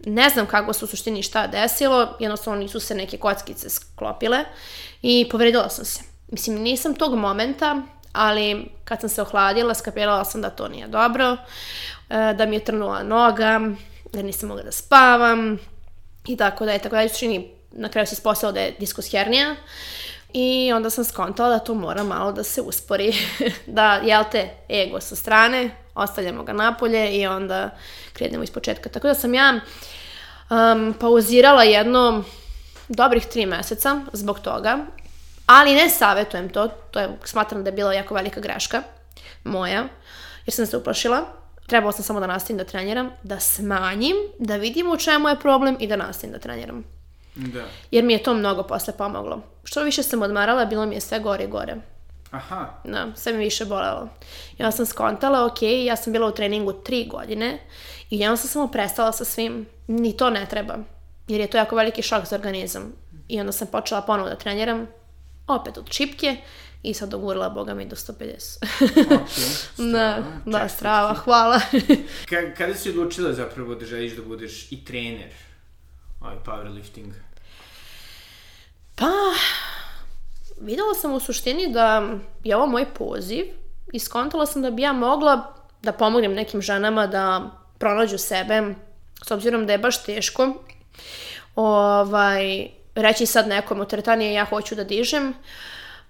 ne 0.07 0.29
znam 0.29 0.47
kako 0.47 0.73
se 0.73 0.85
u 0.85 0.88
suštini 0.88 1.23
šta 1.23 1.47
desilo, 1.47 2.16
jednostavno 2.21 2.61
nisu 2.61 2.81
se 2.81 2.95
neke 2.95 3.16
kockice 3.16 3.71
sklopile 3.71 4.38
i 5.03 5.29
povredila 5.31 5.69
sam 5.69 5.85
se. 5.85 6.01
mislim, 6.29 6.59
nisam 6.59 6.95
tog 6.95 7.14
momenta, 7.14 7.83
ali 8.12 8.71
kad 8.85 9.01
sam 9.01 9.09
se 9.09 9.23
ohladila, 9.23 9.75
skapirala 9.75 10.25
sam 10.25 10.42
da 10.42 10.51
to 10.51 10.69
nije 10.69 10.88
dobro, 10.88 11.37
e, 12.11 12.35
da 12.35 12.47
mi 12.47 12.57
je 12.57 12.64
trnula 12.64 13.03
noga, 13.03 13.61
da 14.12 14.23
nisam 14.23 14.49
mogla 14.49 14.64
da 14.64 14.73
spavam 14.73 15.59
i 16.27 16.37
tako 16.37 16.64
da 16.64 16.73
je 16.73 16.79
tako 16.79 16.97
da 16.97 17.03
je 17.03 17.09
čini, 17.09 17.51
na 17.73 17.88
kraju 17.88 18.07
se 18.07 18.12
ispostavilo 18.12 18.53
da 18.53 18.61
je 18.61 18.75
diskus 18.79 19.11
hernija 19.11 19.57
i 20.33 20.73
onda 20.73 20.91
sam 20.91 21.05
skontala 21.05 21.49
da 21.49 21.59
to 21.59 21.75
mora 21.75 22.03
malo 22.03 22.33
da 22.33 22.43
se 22.43 22.61
uspori, 22.61 23.12
da, 23.67 23.95
jel 23.95 24.25
te, 24.33 24.51
ego 24.69 25.01
sa 25.01 25.17
strane, 25.17 25.71
ostavljamo 25.95 26.45
ga 26.45 26.53
napolje 26.53 27.12
i 27.12 27.27
onda 27.27 27.71
krenemo 28.12 28.45
iz 28.45 28.51
početka. 28.51 28.89
Tako 28.89 29.09
da 29.09 29.15
sam 29.15 29.35
ja 29.35 29.61
um, 30.51 30.95
pauzirala 31.01 31.62
jedno 31.62 32.25
dobrih 32.89 33.27
tri 33.27 33.47
meseca 33.47 34.01
zbog 34.12 34.41
toga, 34.41 34.79
ali 35.47 35.75
ne 35.75 35.91
savetujem 35.91 36.49
to, 36.49 36.69
to 36.69 37.01
je, 37.01 37.19
smatram 37.25 37.65
da 37.65 37.69
je 37.69 37.77
bila 37.77 37.93
jako 37.93 38.15
velika 38.15 38.41
greška 38.41 38.83
moja, 39.45 39.85
jer 40.47 40.55
sam 40.55 40.67
se 40.67 40.77
uplašila. 40.77 41.25
Trebala 41.67 41.93
sam 41.93 42.05
samo 42.05 42.21
da 42.21 42.27
nastavim 42.27 42.59
da 42.59 42.65
treniram, 42.65 43.11
da 43.23 43.41
smanjim, 43.41 44.17
da 44.39 44.57
vidim 44.57 44.91
u 44.91 44.97
čemu 44.97 45.29
je 45.29 45.41
problem 45.41 45.77
i 45.81 45.87
da 45.87 45.97
nastavim 45.97 46.33
da 46.33 46.39
treniram. 46.39 46.95
Da. 47.37 47.64
Jer 47.90 48.05
mi 48.05 48.12
je 48.12 48.22
to 48.22 48.35
mnogo 48.35 48.62
posle 48.62 48.96
pomoglo. 48.96 49.40
Što 49.64 49.83
više 49.83 50.03
sam 50.03 50.22
odmarala, 50.22 50.64
bilo 50.64 50.87
mi 50.87 50.94
je 50.94 51.01
sve 51.01 51.20
gore 51.20 51.44
i 51.44 51.49
gore. 51.49 51.77
Aha. 52.31 52.81
Da, 52.85 53.07
sve 53.14 53.33
mi 53.33 53.44
više 53.44 53.64
bolelo. 53.64 54.09
I 54.59 54.62
onda 54.62 54.70
sam 54.70 54.87
skontala, 54.87 55.46
ok, 55.46 55.62
ja 55.62 55.96
sam 55.96 56.12
bila 56.12 56.27
u 56.27 56.35
treningu 56.35 56.72
tri 56.72 57.07
godine 57.11 57.59
i 58.11 58.25
onda 58.25 58.37
sam 58.37 58.49
samo 58.49 58.68
prestala 58.68 59.12
sa 59.12 59.25
svim. 59.25 59.66
Ni 59.87 60.16
to 60.16 60.31
ne 60.31 60.46
treba. 60.51 60.75
Jer 61.29 61.40
je 61.40 61.46
to 61.46 61.57
jako 61.57 61.77
veliki 61.77 62.03
šok 62.03 62.25
za 62.25 62.37
organizam. 62.37 62.92
I 63.29 63.40
onda 63.40 63.53
sam 63.53 63.68
počela 63.68 64.01
ponovo 64.01 64.29
da 64.29 64.37
treniram, 64.37 64.87
opet 65.46 65.79
od 65.79 65.88
čipke 65.88 66.37
i 66.83 66.94
sad 66.94 67.09
dogurila, 67.09 67.49
boga 67.49 67.75
mi, 67.75 67.87
do 67.87 67.96
150. 67.96 68.64
Okay. 68.81 69.92
da, 69.92 70.25
da, 70.59 70.68
strava, 70.68 71.14
hvala. 71.14 71.61
Ka 72.31 72.55
kada 72.59 72.75
si 72.75 72.90
odlučila 72.90 73.33
zapravo 73.33 73.75
da 73.75 73.87
želiš 73.87 74.12
da 74.12 74.22
budeš 74.22 74.72
i 74.72 74.85
trener 74.85 75.29
ovaj 76.20 76.37
powerlifting? 76.44 77.12
Pa, 78.94 79.12
videla 80.61 80.94
sam 80.94 81.12
u 81.12 81.20
suštini 81.20 81.72
da 81.72 82.02
je 82.44 82.57
ovo 82.57 82.66
moj 82.66 82.87
poziv 82.94 83.46
i 83.92 83.98
skontala 83.98 84.46
sam 84.46 84.62
da 84.62 84.70
bi 84.70 84.83
ja 84.83 84.92
mogla 84.92 85.55
da 85.83 85.92
pomognem 85.92 86.35
nekim 86.35 86.62
ženama 86.62 87.07
da 87.07 87.50
pronađu 87.79 88.18
sebe, 88.18 88.74
s 89.26 89.31
obzirom 89.31 89.66
da 89.66 89.72
je 89.72 89.79
baš 89.79 90.02
teško 90.02 90.55
ovaj, 91.57 92.68
reći 92.94 93.26
sad 93.26 93.48
nekom 93.48 93.81
u 93.81 93.85
teretanije 93.85 94.33
ja 94.33 94.44
hoću 94.44 94.74
da 94.74 94.85
dižem, 94.85 95.35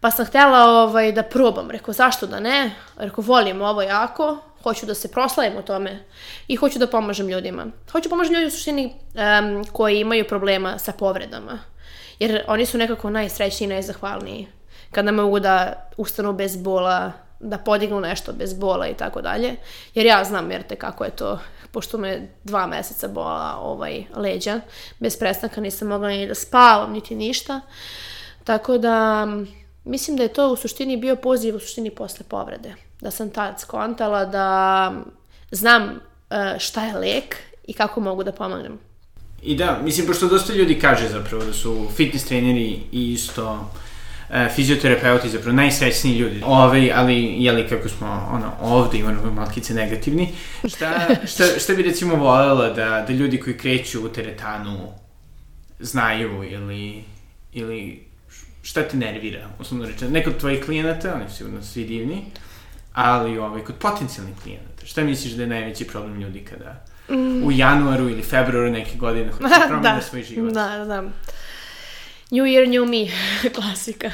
pa 0.00 0.10
sam 0.10 0.26
htjela 0.26 0.64
ovaj, 0.64 1.12
da 1.12 1.22
probam. 1.22 1.70
Rekao, 1.70 1.94
zašto 1.94 2.26
da 2.26 2.40
ne? 2.40 2.70
Rekao, 2.96 3.24
volim 3.24 3.62
ovo 3.62 3.82
jako, 3.82 4.38
hoću 4.66 4.86
da 4.86 4.94
se 4.94 5.08
proslavim 5.08 5.58
u 5.58 5.62
tome 5.62 6.04
i 6.48 6.56
hoću 6.56 6.78
da 6.78 6.86
pomažem 6.86 7.28
ljudima. 7.28 7.66
Hoću 7.92 8.10
pomožem 8.10 8.34
ljudi 8.34 8.46
u 8.46 8.50
suštini 8.50 8.86
um, 8.86 9.64
koji 9.72 10.00
imaju 10.00 10.26
problema 10.28 10.78
sa 10.78 10.92
povredama. 10.92 11.58
Jer 12.18 12.44
oni 12.48 12.66
su 12.66 12.78
nekako 12.78 13.10
najsrećniji 13.10 13.66
i 13.66 13.70
najzahvalniji. 13.70 14.48
Kada 14.90 15.12
mogu 15.12 15.40
da 15.40 15.86
ustanu 15.96 16.32
bez 16.32 16.56
bola, 16.56 17.12
da 17.40 17.58
podignu 17.58 18.00
nešto 18.00 18.32
bez 18.32 18.54
bola 18.54 18.88
i 18.88 18.94
tako 18.94 19.22
dalje. 19.22 19.56
Jer 19.94 20.06
ja 20.06 20.24
znam, 20.24 20.50
jer 20.50 20.62
te 20.62 20.76
kako 20.76 21.04
je 21.04 21.10
to, 21.10 21.38
pošto 21.70 21.98
me 21.98 22.28
dva 22.44 22.66
meseca 22.66 23.08
bola 23.08 23.58
ovaj, 23.60 24.04
leđa, 24.16 24.60
bez 24.98 25.18
prestanka 25.18 25.60
nisam 25.60 25.88
mogla 25.88 26.08
ni 26.08 26.26
da 26.26 26.34
spavam, 26.34 26.92
niti 26.92 27.14
ništa. 27.14 27.60
Tako 28.44 28.78
da, 28.78 29.26
mislim 29.84 30.16
da 30.16 30.22
je 30.22 30.32
to 30.32 30.52
u 30.52 30.56
suštini 30.56 30.96
bio 30.96 31.16
poziv 31.16 31.56
u 31.56 31.60
suštini 31.60 31.90
posle 31.90 32.26
povrede. 32.28 32.85
Da 33.00 33.10
sam 33.10 33.30
tad 33.30 33.60
skontala 33.60 34.24
da 34.24 34.92
znam 35.50 36.00
e, 36.30 36.58
šta 36.58 36.84
je 36.84 36.96
lek 36.98 37.36
i 37.66 37.72
kako 37.72 38.00
mogu 38.00 38.24
da 38.24 38.32
pomagnem. 38.32 38.78
I 39.42 39.56
da, 39.56 39.80
mislim, 39.84 40.06
pošto 40.06 40.28
dosta 40.28 40.52
ljudi 40.52 40.78
kaže 40.80 41.08
zapravo 41.08 41.44
da 41.44 41.52
su 41.52 41.88
fitness 41.96 42.26
treneri 42.26 42.80
i 42.92 43.12
isto 43.12 43.70
e, 44.30 44.48
fizioterapeuti 44.54 45.28
zapravo 45.28 45.56
najsrećniji 45.56 46.18
ljudi. 46.18 46.42
Ove, 46.44 46.90
ali, 46.94 47.44
jeli, 47.44 47.68
kako 47.68 47.88
smo 47.88 48.28
ono, 48.32 48.52
ovde 48.60 48.98
imamo 48.98 49.30
malkice 49.30 49.74
negativni, 49.74 50.32
šta, 50.68 51.06
šta, 51.30 51.44
šta 51.58 51.74
bi 51.74 51.82
recimo 51.82 52.16
voljela 52.16 52.68
da, 52.68 53.04
da 53.08 53.12
ljudi 53.12 53.40
koji 53.40 53.58
kreću 53.58 54.04
u 54.04 54.08
teretanu 54.08 54.92
znaju 55.80 56.44
ili, 56.44 57.04
ili 57.52 58.06
šta 58.62 58.82
te 58.82 58.96
nervira, 58.96 59.48
uslovno 59.60 59.86
rečeno, 59.86 60.10
neko 60.10 60.30
od 60.30 60.38
tvojih 60.38 60.64
klijenata, 60.64 61.14
oni 61.14 61.30
su 61.30 61.36
sigurno 61.36 61.62
svi 61.62 61.84
divni, 61.84 62.24
ali 62.96 63.38
ovaj, 63.38 63.64
kod 63.64 63.74
potencijalnih 63.74 64.34
klijenata, 64.42 64.86
šta 64.86 65.04
misliš 65.04 65.32
da 65.32 65.42
je 65.42 65.48
najveći 65.48 65.86
problem 65.86 66.20
ljudi 66.20 66.44
kada 66.44 66.84
mm. 67.08 67.46
u 67.46 67.52
januaru 67.52 68.08
ili 68.08 68.22
februaru 68.22 68.70
neke 68.70 68.96
godine 68.98 69.32
hoće 69.32 69.48
da 69.60 69.66
promene 69.68 69.94
da. 69.94 70.00
svoj 70.00 70.22
život? 70.22 70.52
Da, 70.52 70.68
da, 70.78 70.84
da. 70.84 71.02
New 72.30 72.44
Year, 72.44 72.66
New 72.68 72.86
Me, 72.86 73.06
klasika. 73.56 74.10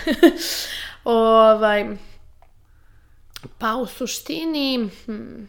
ovaj, 1.05 1.97
pa 3.59 3.77
u 3.77 3.87
suštini, 3.87 4.89
hmm, 5.07 5.49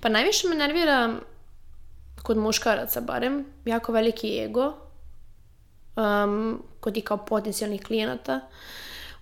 pa 0.00 0.08
najviše 0.08 0.48
me 0.48 0.54
nervira 0.54 1.14
kod 2.22 2.36
muškaraca 2.36 3.00
barem, 3.00 3.44
jako 3.64 3.92
veliki 3.92 4.38
ego, 4.44 4.74
um, 5.96 6.62
kod 6.80 6.96
i 6.96 7.00
kao 7.00 7.16
potencijalnih 7.16 7.82
klijenata, 7.82 8.40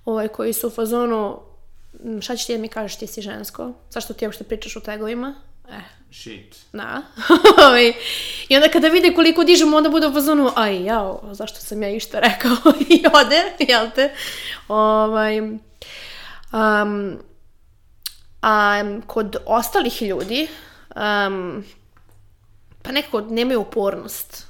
ovaj, 0.05 0.29
koji 0.29 0.53
su 0.53 0.67
u 0.67 0.71
fazonu, 0.71 1.50
šta 2.21 2.37
ćeš 2.37 2.47
ti 2.47 2.57
da 2.57 2.63
mi 2.63 2.69
kažeš 2.69 2.99
ti 2.99 3.07
si 3.07 3.23
žensko? 3.23 3.73
Zašto 3.91 4.15
ti 4.15 4.27
uopšte 4.27 4.45
pričaš 4.45 4.77
o 4.77 4.81
tegovima? 4.81 5.35
Eh. 5.69 6.01
Shit. 6.13 6.57
Da. 6.73 7.03
I 8.49 8.57
onda 8.57 8.69
kada 8.69 8.89
vide 8.89 9.15
koliko 9.15 9.45
dižemo, 9.45 9.77
onda 9.77 9.91
bude 9.91 10.07
u 10.07 10.13
fazonu, 10.13 10.51
aj, 10.57 10.85
jao, 10.85 11.29
zašto 11.33 11.61
sam 11.61 11.83
ja 11.83 11.89
išta 11.91 12.21
rekao? 12.21 12.57
I 12.89 13.05
ode, 13.15 13.43
jel 13.59 13.91
te? 13.95 14.15
Ovaj, 14.69 15.41
um, 15.41 17.19
a 18.43 18.83
kod 19.07 19.37
ostalih 19.47 20.03
ljudi, 20.03 20.49
um, 20.97 21.65
pa 22.83 22.93
nekako 22.93 23.21
nemaju 23.21 23.61
upornost. 23.61 24.47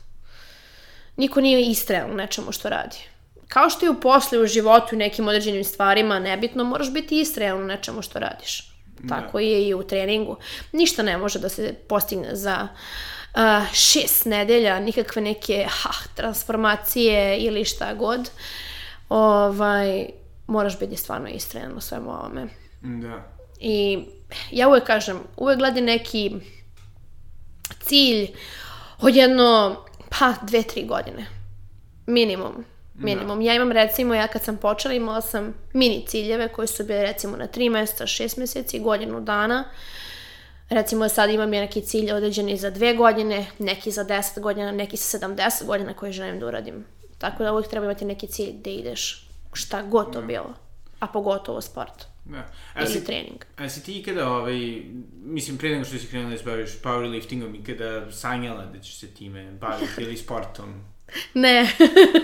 Niko 1.17 1.41
nije 1.41 1.71
istrajan 1.71 2.11
u 2.11 2.15
nečemu 2.15 2.53
što 2.53 2.69
radi. 2.69 2.97
Kao 3.51 3.71
što 3.71 3.87
je 3.87 3.91
u 3.91 4.01
posle, 4.01 4.39
u 4.39 4.47
životu 4.47 4.95
i 4.95 4.99
nekim 4.99 5.29
određenim 5.29 5.65
stvarima 5.65 6.19
nebitno, 6.19 6.65
moraš 6.65 6.93
biti 6.93 7.21
istrajan 7.21 7.63
u 7.63 7.67
nečemu 7.67 8.03
što 8.03 8.19
radiš. 8.19 8.73
Tako 9.09 9.39
da. 9.39 9.45
je 9.45 9.69
i 9.69 9.75
u 9.75 9.83
treningu. 9.83 10.37
Ništa 10.73 11.03
ne 11.03 11.19
može 11.19 11.39
da 11.39 11.49
se 11.49 11.75
postigne 11.89 12.37
za 12.37 12.69
uh, 13.35 13.73
šest 13.73 14.25
nedelja, 14.25 14.81
nikakve 14.81 15.23
neke 15.23 15.67
ha, 15.69 15.91
transformacije 16.15 17.39
ili 17.39 17.65
šta 17.65 17.95
god. 17.95 18.31
Ovaj, 19.09 20.07
moraš 20.47 20.79
biti 20.79 20.97
stvarno 20.97 21.29
istrajan 21.29 21.77
u 21.77 21.81
svemu 21.81 22.11
ovome. 22.11 22.47
Da. 22.83 23.33
I 23.61 23.99
ja 24.51 24.69
uvek 24.69 24.85
kažem, 24.85 25.21
uvek 25.37 25.59
gledi 25.59 25.81
neki 25.81 26.33
cilj 27.81 28.29
od 29.01 29.17
jedno, 29.17 29.77
pa, 30.19 30.35
dve, 30.43 30.63
tri 30.63 30.85
godine. 30.87 31.27
Minimum. 32.07 32.65
Minimum. 33.01 33.39
Da. 33.39 33.45
Ja 33.45 33.55
imam 33.55 33.73
recimo, 33.73 34.15
ja 34.15 34.29
kad 34.29 34.45
sam 34.45 34.57
počela 34.57 34.95
imala 34.95 35.21
sam 35.21 35.55
mini 35.73 36.05
ciljeve 36.07 36.49
koji 36.49 36.69
su 36.69 36.85
bile 36.85 37.03
recimo 37.03 37.37
na 37.37 37.49
3 37.49 37.71
meseca, 37.71 38.07
6 38.07 38.39
meseci, 38.39 38.79
godinu 38.79 39.21
dana. 39.21 39.65
Recimo 40.69 41.09
sad 41.09 41.31
imam 41.31 41.55
ja 41.55 41.61
neki 41.61 41.81
cilj 41.81 42.13
određeni 42.13 42.57
za 42.57 42.71
dve 42.71 42.95
godine, 42.95 43.47
neki 43.59 43.91
za 43.91 44.05
10 44.05 44.41
godina, 44.41 44.73
neki 44.73 44.97
sa 44.97 45.19
70 45.19 45.67
godina 45.67 45.95
koje 45.95 46.13
želim 46.13 46.41
da 46.41 46.47
uradim. 46.47 46.85
Tako 47.19 47.43
da 47.43 47.53
uvijek 47.53 47.71
treba 47.71 47.87
imati 47.87 48.05
neki 48.05 48.27
cilj 48.27 48.53
da 48.53 48.71
ideš 48.71 49.29
šta 49.53 49.83
god 49.83 50.13
to 50.13 50.21
da. 50.21 50.27
bilo. 50.27 50.55
A 51.01 51.07
pogotovo 51.07 51.61
sport. 51.61 52.07
Da. 52.25 52.47
A 52.75 52.81
Ili 52.81 52.93
si, 52.93 53.05
trening. 53.05 53.45
A 53.57 53.69
si 53.69 53.85
ti 53.85 53.99
ikada, 53.99 54.29
ovaj, 54.29 54.83
mislim, 55.25 55.59
pre 55.59 55.69
nego 55.69 55.85
što 55.85 55.99
si 55.99 56.07
krenula 56.07 56.31
da 56.31 56.39
se 56.39 56.45
baviš 56.45 56.71
powerliftingom, 56.83 57.61
ikada 57.61 58.13
sanjala 58.13 58.67
da 58.67 58.81
ćeš 58.81 58.99
se 58.99 59.07
time 59.07 59.53
baviti 59.61 60.03
ili 60.03 60.17
sportom? 60.17 60.85
Ne. 61.35 61.71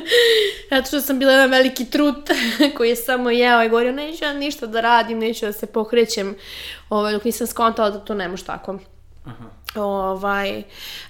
Zato 0.70 0.87
što 0.87 1.01
sam 1.01 1.18
bila 1.18 1.33
jedan 1.33 1.51
veliki 1.51 1.90
trut 1.90 2.31
koji 2.77 2.88
je 2.88 2.96
samo 2.96 3.31
jeo 3.31 3.62
i 3.62 3.68
govorio 3.68 3.92
neću 3.92 4.25
ja 4.25 4.33
ništa 4.33 4.66
da 4.66 4.81
radim, 4.81 5.18
neću 5.18 5.46
da 5.46 5.53
se 5.53 5.66
pokrećem, 5.66 6.37
ovaj, 6.88 7.12
dok 7.12 7.25
nisam 7.25 7.46
skontala 7.46 7.90
da 7.90 7.99
to 7.99 8.14
ne 8.14 8.29
može 8.29 8.44
tako. 8.44 8.79
Aha. 9.25 9.44
Ovaj, 9.81 10.62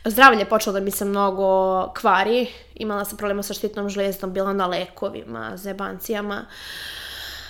zdravlje 0.04 0.38
je 0.38 0.48
počelo 0.48 0.74
da 0.74 0.80
mi 0.80 0.90
se 0.90 1.04
mnogo 1.04 1.92
kvari, 2.00 2.46
imala 2.74 3.04
sam 3.04 3.18
problema 3.18 3.42
sa 3.42 3.54
štitnom 3.54 3.88
žlezdom, 3.88 4.32
bila 4.32 4.52
na 4.52 4.66
lekovima, 4.66 5.56
zebancijama. 5.56 6.46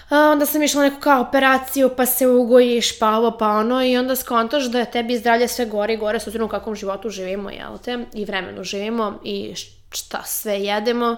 A, 0.09 0.31
onda 0.33 0.47
sam 0.47 0.63
išla 0.63 0.83
na 0.83 0.89
neku 0.89 1.01
kao 1.01 1.23
operaciju, 1.23 1.91
pa 1.97 2.07
se 2.07 2.27
ugojiš, 2.27 2.99
pa 2.99 3.17
ovo, 3.17 3.31
pa 3.39 3.49
ono, 3.49 3.85
i 3.85 3.97
onda 3.97 4.17
skontaš 4.17 4.65
da 4.65 4.79
je 4.79 4.91
tebi 4.91 5.19
zdravlje 5.19 5.49
sve 5.49 5.67
gore 5.67 5.95
i 5.95 5.97
gore, 5.97 6.21
s 6.21 6.27
u 6.27 6.49
kakvom 6.49 6.75
životu 6.75 7.11
živimo, 7.11 7.51
jel 7.51 7.79
te, 7.85 8.05
i 8.13 8.25
vremenu 8.25 8.65
živimo, 8.65 9.21
i 9.25 9.55
šta 9.91 10.23
sve 10.23 10.61
jedemo, 10.61 11.17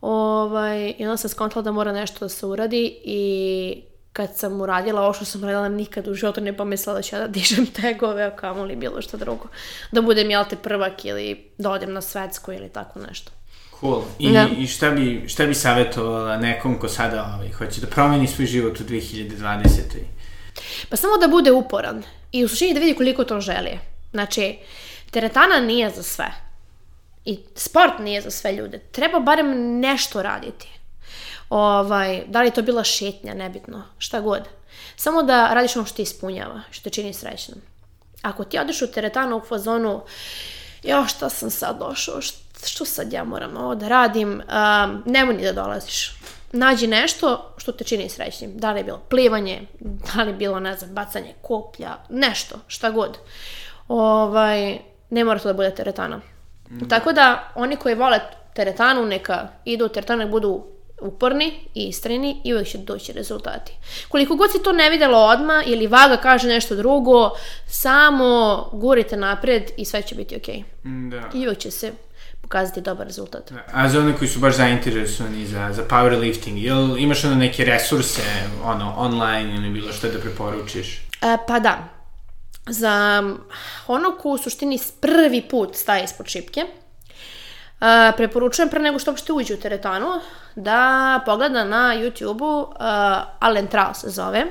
Ovaj, 0.00 0.94
I 0.98 1.04
onda 1.04 1.16
sam 1.16 1.30
skontala 1.30 1.62
da 1.62 1.72
mora 1.72 1.92
nešto 1.92 2.18
da 2.20 2.28
se 2.28 2.46
uradi 2.46 3.00
i 3.04 3.82
kad 4.12 4.36
sam 4.36 4.60
uradila 4.60 5.02
ovo 5.02 5.12
što 5.12 5.24
sam 5.24 5.44
radila, 5.44 5.68
nikad 5.68 6.08
u 6.08 6.14
životu 6.14 6.40
ne 6.40 6.56
pomislila 6.56 6.96
da 6.96 7.02
ću 7.02 7.16
ja 7.16 7.20
da 7.20 7.28
dižem 7.28 7.66
tegove, 7.82 8.22
a 8.22 8.36
kamoli 8.36 8.76
bilo 8.76 9.02
što 9.02 9.16
drugo. 9.16 9.48
Da 9.92 10.02
budem, 10.02 10.30
jel 10.30 10.44
te, 10.50 10.56
prvak 10.56 11.04
ili 11.04 11.50
da 11.58 11.70
odem 11.70 11.92
na 11.92 12.00
svetsku 12.00 12.52
ili 12.52 12.68
tako 12.68 12.98
nešto. 13.08 13.32
Cool. 13.80 14.02
I, 14.18 14.32
Da. 14.32 14.48
i 14.58 14.66
šta, 14.66 14.90
bi, 14.90 15.24
šta 15.28 15.46
bi 15.46 15.54
savjetovala 15.54 16.36
nekom 16.36 16.78
ko 16.78 16.88
sada 16.88 17.32
ovaj, 17.34 17.52
hoće 17.52 17.80
da 17.80 17.86
promeni 17.86 18.26
svoj 18.26 18.46
život 18.46 18.80
u 18.80 18.84
2020. 18.84 19.62
Pa 20.88 20.96
samo 20.96 21.16
da 21.16 21.28
bude 21.28 21.52
uporan 21.52 22.02
i 22.32 22.44
u 22.44 22.48
suštini 22.48 22.74
da 22.74 22.80
vidi 22.80 22.94
koliko 22.94 23.24
to 23.24 23.40
želi. 23.40 23.78
Znači, 24.10 24.58
teretana 25.10 25.60
nije 25.60 25.90
za 25.90 26.02
sve. 26.02 26.45
I 27.26 27.38
sport 27.54 27.98
nije 27.98 28.20
za 28.20 28.30
sve 28.30 28.52
ljude. 28.52 28.78
Treba 28.78 29.20
barem 29.20 29.80
nešto 29.80 30.22
raditi. 30.22 30.68
Ovaj, 31.50 32.22
da 32.26 32.40
li 32.40 32.46
je 32.46 32.54
to 32.54 32.62
bila 32.62 32.84
šetnja, 32.84 33.34
nebitno, 33.34 33.82
šta 33.98 34.20
god. 34.20 34.48
Samo 34.96 35.22
da 35.22 35.54
radiš 35.54 35.76
ono 35.76 35.86
što 35.86 35.96
te 35.96 36.02
ispunjava, 36.02 36.60
što 36.70 36.84
te 36.84 36.90
čini 36.90 37.12
srećnom. 37.12 37.58
Ako 38.22 38.44
ti 38.44 38.58
odeš 38.58 38.82
u 38.82 38.92
teretanu 38.92 39.36
u 39.36 39.40
fazonu, 39.40 40.02
jo, 40.82 41.06
šta 41.06 41.28
sam 41.28 41.50
sad 41.50 41.78
došao, 41.78 42.20
što 42.64 42.84
sad 42.84 43.12
ja 43.12 43.24
moram 43.24 43.56
ovo 43.56 43.74
da 43.74 43.88
radim, 43.88 44.30
um, 44.30 45.02
nemoj 45.06 45.34
ni 45.34 45.44
da 45.44 45.52
dolaziš. 45.52 46.12
Nađi 46.52 46.86
nešto 46.86 47.54
što 47.56 47.72
te 47.72 47.84
čini 47.84 48.08
srećnim. 48.08 48.58
Da 48.58 48.72
li 48.72 48.80
je 48.80 48.84
bilo 48.84 49.00
plivanje, 49.08 49.66
da 49.80 50.22
li 50.22 50.30
je 50.30 50.34
bilo, 50.36 50.60
ne 50.60 50.76
znam, 50.76 50.94
bacanje 50.94 51.34
koplja, 51.42 51.96
nešto, 52.08 52.58
šta 52.66 52.90
god. 52.90 53.18
Ovaj, 53.88 54.78
ne 55.10 55.24
mora 55.24 55.40
to 55.40 55.48
da 55.48 55.54
bude 55.54 55.74
teretana. 55.74 56.20
Tako 56.88 57.12
da, 57.12 57.52
oni 57.54 57.76
koji 57.76 57.94
vole 57.94 58.20
teretanu, 58.54 59.04
neka 59.04 59.48
idu 59.64 59.84
u 59.84 59.88
teretanu, 59.88 60.18
nek 60.18 60.30
budu 60.30 60.64
uporni 61.00 61.52
i 61.74 61.88
istreni 61.88 62.40
i 62.44 62.52
uvijek 62.52 62.68
će 62.68 62.78
doći 62.78 63.12
rezultati. 63.12 63.72
Koliko 64.08 64.36
god 64.36 64.52
si 64.52 64.62
to 64.62 64.72
ne 64.72 64.90
vidjelo 64.90 65.18
odmah 65.18 65.62
ili 65.66 65.86
vaga 65.86 66.16
kaže 66.16 66.48
nešto 66.48 66.74
drugo, 66.74 67.30
samo 67.66 68.56
gurite 68.72 69.16
napred 69.16 69.62
i 69.76 69.84
sve 69.84 70.02
će 70.02 70.14
biti 70.14 70.36
ok. 70.36 70.64
Da. 71.10 71.38
I 71.38 71.38
uvijek 71.38 71.58
će 71.58 71.70
se 71.70 71.92
pokazati 72.42 72.80
dobar 72.80 73.06
rezultat. 73.06 73.52
A 73.72 73.88
za 73.88 74.00
one 74.00 74.16
koji 74.16 74.28
su 74.28 74.38
baš 74.38 74.56
zainteresovani 74.56 75.46
za, 75.46 75.72
za 75.72 75.84
powerlifting, 75.88 76.56
jel 76.56 76.98
imaš 76.98 77.24
ono 77.24 77.34
neke 77.34 77.64
resurse, 77.64 78.22
ono, 78.64 78.94
online 78.96 79.54
ili 79.54 79.70
bilo 79.70 79.92
što 79.92 80.08
da 80.08 80.18
preporučiš? 80.18 80.96
E, 81.22 81.36
pa 81.46 81.58
da, 81.58 81.95
za 82.66 83.22
ono 83.86 84.12
ko 84.12 84.28
u 84.28 84.38
suštini 84.38 84.78
prvi 85.00 85.42
put 85.42 85.76
staje 85.76 86.04
ispod 86.04 86.26
šipke, 86.26 86.60
e, 86.60 88.12
preporučujem 88.16 88.68
pre 88.68 88.80
nego 88.80 88.98
što 88.98 89.10
uopšte 89.10 89.32
uđe 89.32 89.54
u 89.54 89.60
teretanu 89.60 90.06
da 90.56 91.20
pogleda 91.26 91.64
na 91.64 91.94
YouTube-u 91.96 92.60
uh, 92.60 92.76
Alentral 93.40 93.94
se 93.94 94.10
zove. 94.10 94.44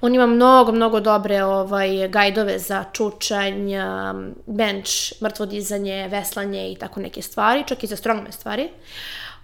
On 0.00 0.14
ima 0.14 0.26
mnogo, 0.26 0.72
mnogo 0.72 1.00
dobre 1.00 1.44
ovaj, 1.44 2.08
gajdove 2.08 2.58
za 2.58 2.84
čučanj, 2.92 3.76
um, 3.76 4.34
bench, 4.46 5.22
mrtvo 5.22 5.46
dizanje, 5.46 6.08
veslanje 6.08 6.72
i 6.72 6.76
tako 6.76 7.00
neke 7.00 7.22
stvari, 7.22 7.64
čak 7.66 7.84
i 7.84 7.86
za 7.86 7.96
strongman 7.96 8.32
stvari. 8.32 8.68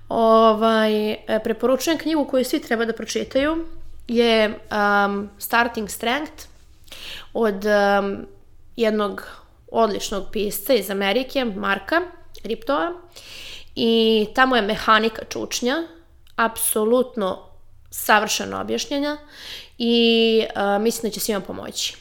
Ovaj, 0.09 1.13
e, 1.13 1.19
preporučujem 1.45 1.99
knjigu 1.99 2.25
koju 2.25 2.45
svi 2.45 2.63
treba 2.63 2.85
da 2.85 2.93
pročitaju, 2.93 3.65
je 4.09 4.49
um, 4.49 5.31
Starting 5.39 5.91
Strength 5.91 6.50
od 7.33 7.65
um, 7.65 8.27
jednog 8.77 9.27
odličnog 9.71 10.25
pisca 10.33 10.75
iz 10.75 10.91
Amerike, 10.91 11.45
Marka 11.45 12.01
Riptoa. 12.45 12.93
I 13.75 14.27
tamo 14.35 14.57
je 14.57 14.63
mehanika 14.63 15.25
čučnja, 15.25 15.77
apsolutno 16.37 17.47
savršeno 17.91 18.61
objašnjenja 18.61 19.17
i 19.79 20.45
uh, 20.57 20.83
mislim 20.83 21.11
da 21.11 21.15
će 21.15 21.21
svima 21.21 21.41
pomoći. 21.41 21.97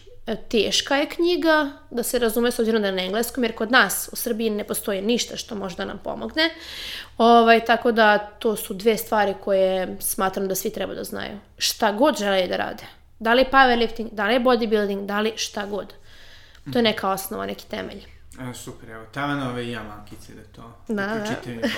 Teška 0.49 0.95
je 0.95 1.09
knjiga, 1.09 1.71
da 1.89 2.03
se 2.03 2.19
razume 2.19 2.51
s 2.51 2.59
obzirom 2.59 2.81
da 2.81 2.87
je 2.87 2.93
na 2.93 3.03
engleskom, 3.03 3.43
jer 3.43 3.55
kod 3.55 3.71
nas 3.71 4.09
u 4.11 4.15
Srbiji 4.15 4.49
ne 4.49 4.63
postoji 4.63 5.01
ništa 5.01 5.37
što 5.37 5.55
može 5.55 5.75
da 5.75 5.85
nam 5.85 5.99
pomogne. 6.03 6.49
Ovaj, 7.17 7.65
tako 7.65 7.91
da 7.91 8.17
to 8.17 8.55
su 8.55 8.73
dve 8.73 8.97
stvari 8.97 9.33
koje 9.43 9.97
smatram 9.99 10.47
da 10.47 10.55
svi 10.55 10.69
treba 10.69 10.93
da 10.93 11.03
znaju. 11.03 11.39
Šta 11.57 11.91
god 11.91 12.17
žele 12.17 12.47
da 12.47 12.57
rade. 12.57 12.98
Da 13.19 13.33
li 13.33 13.45
powerlifting, 13.51 14.09
da 14.11 14.27
li 14.27 14.39
bodybuilding, 14.39 15.05
da 15.05 15.19
li 15.21 15.33
šta 15.35 15.65
god. 15.65 15.93
To 16.73 16.79
je 16.79 16.83
neka 16.83 17.09
osnova, 17.09 17.45
neki 17.45 17.65
temelj. 17.69 18.03
E, 18.39 18.53
super, 18.53 18.89
evo, 18.89 19.05
Tavanove 19.11 19.65
i 19.65 19.71
ja 19.71 19.83
makice 19.83 20.33
da 20.33 20.43
to 20.43 20.83
Da, 20.87 20.95
da. 20.95 21.35
pogledam. 21.43 21.71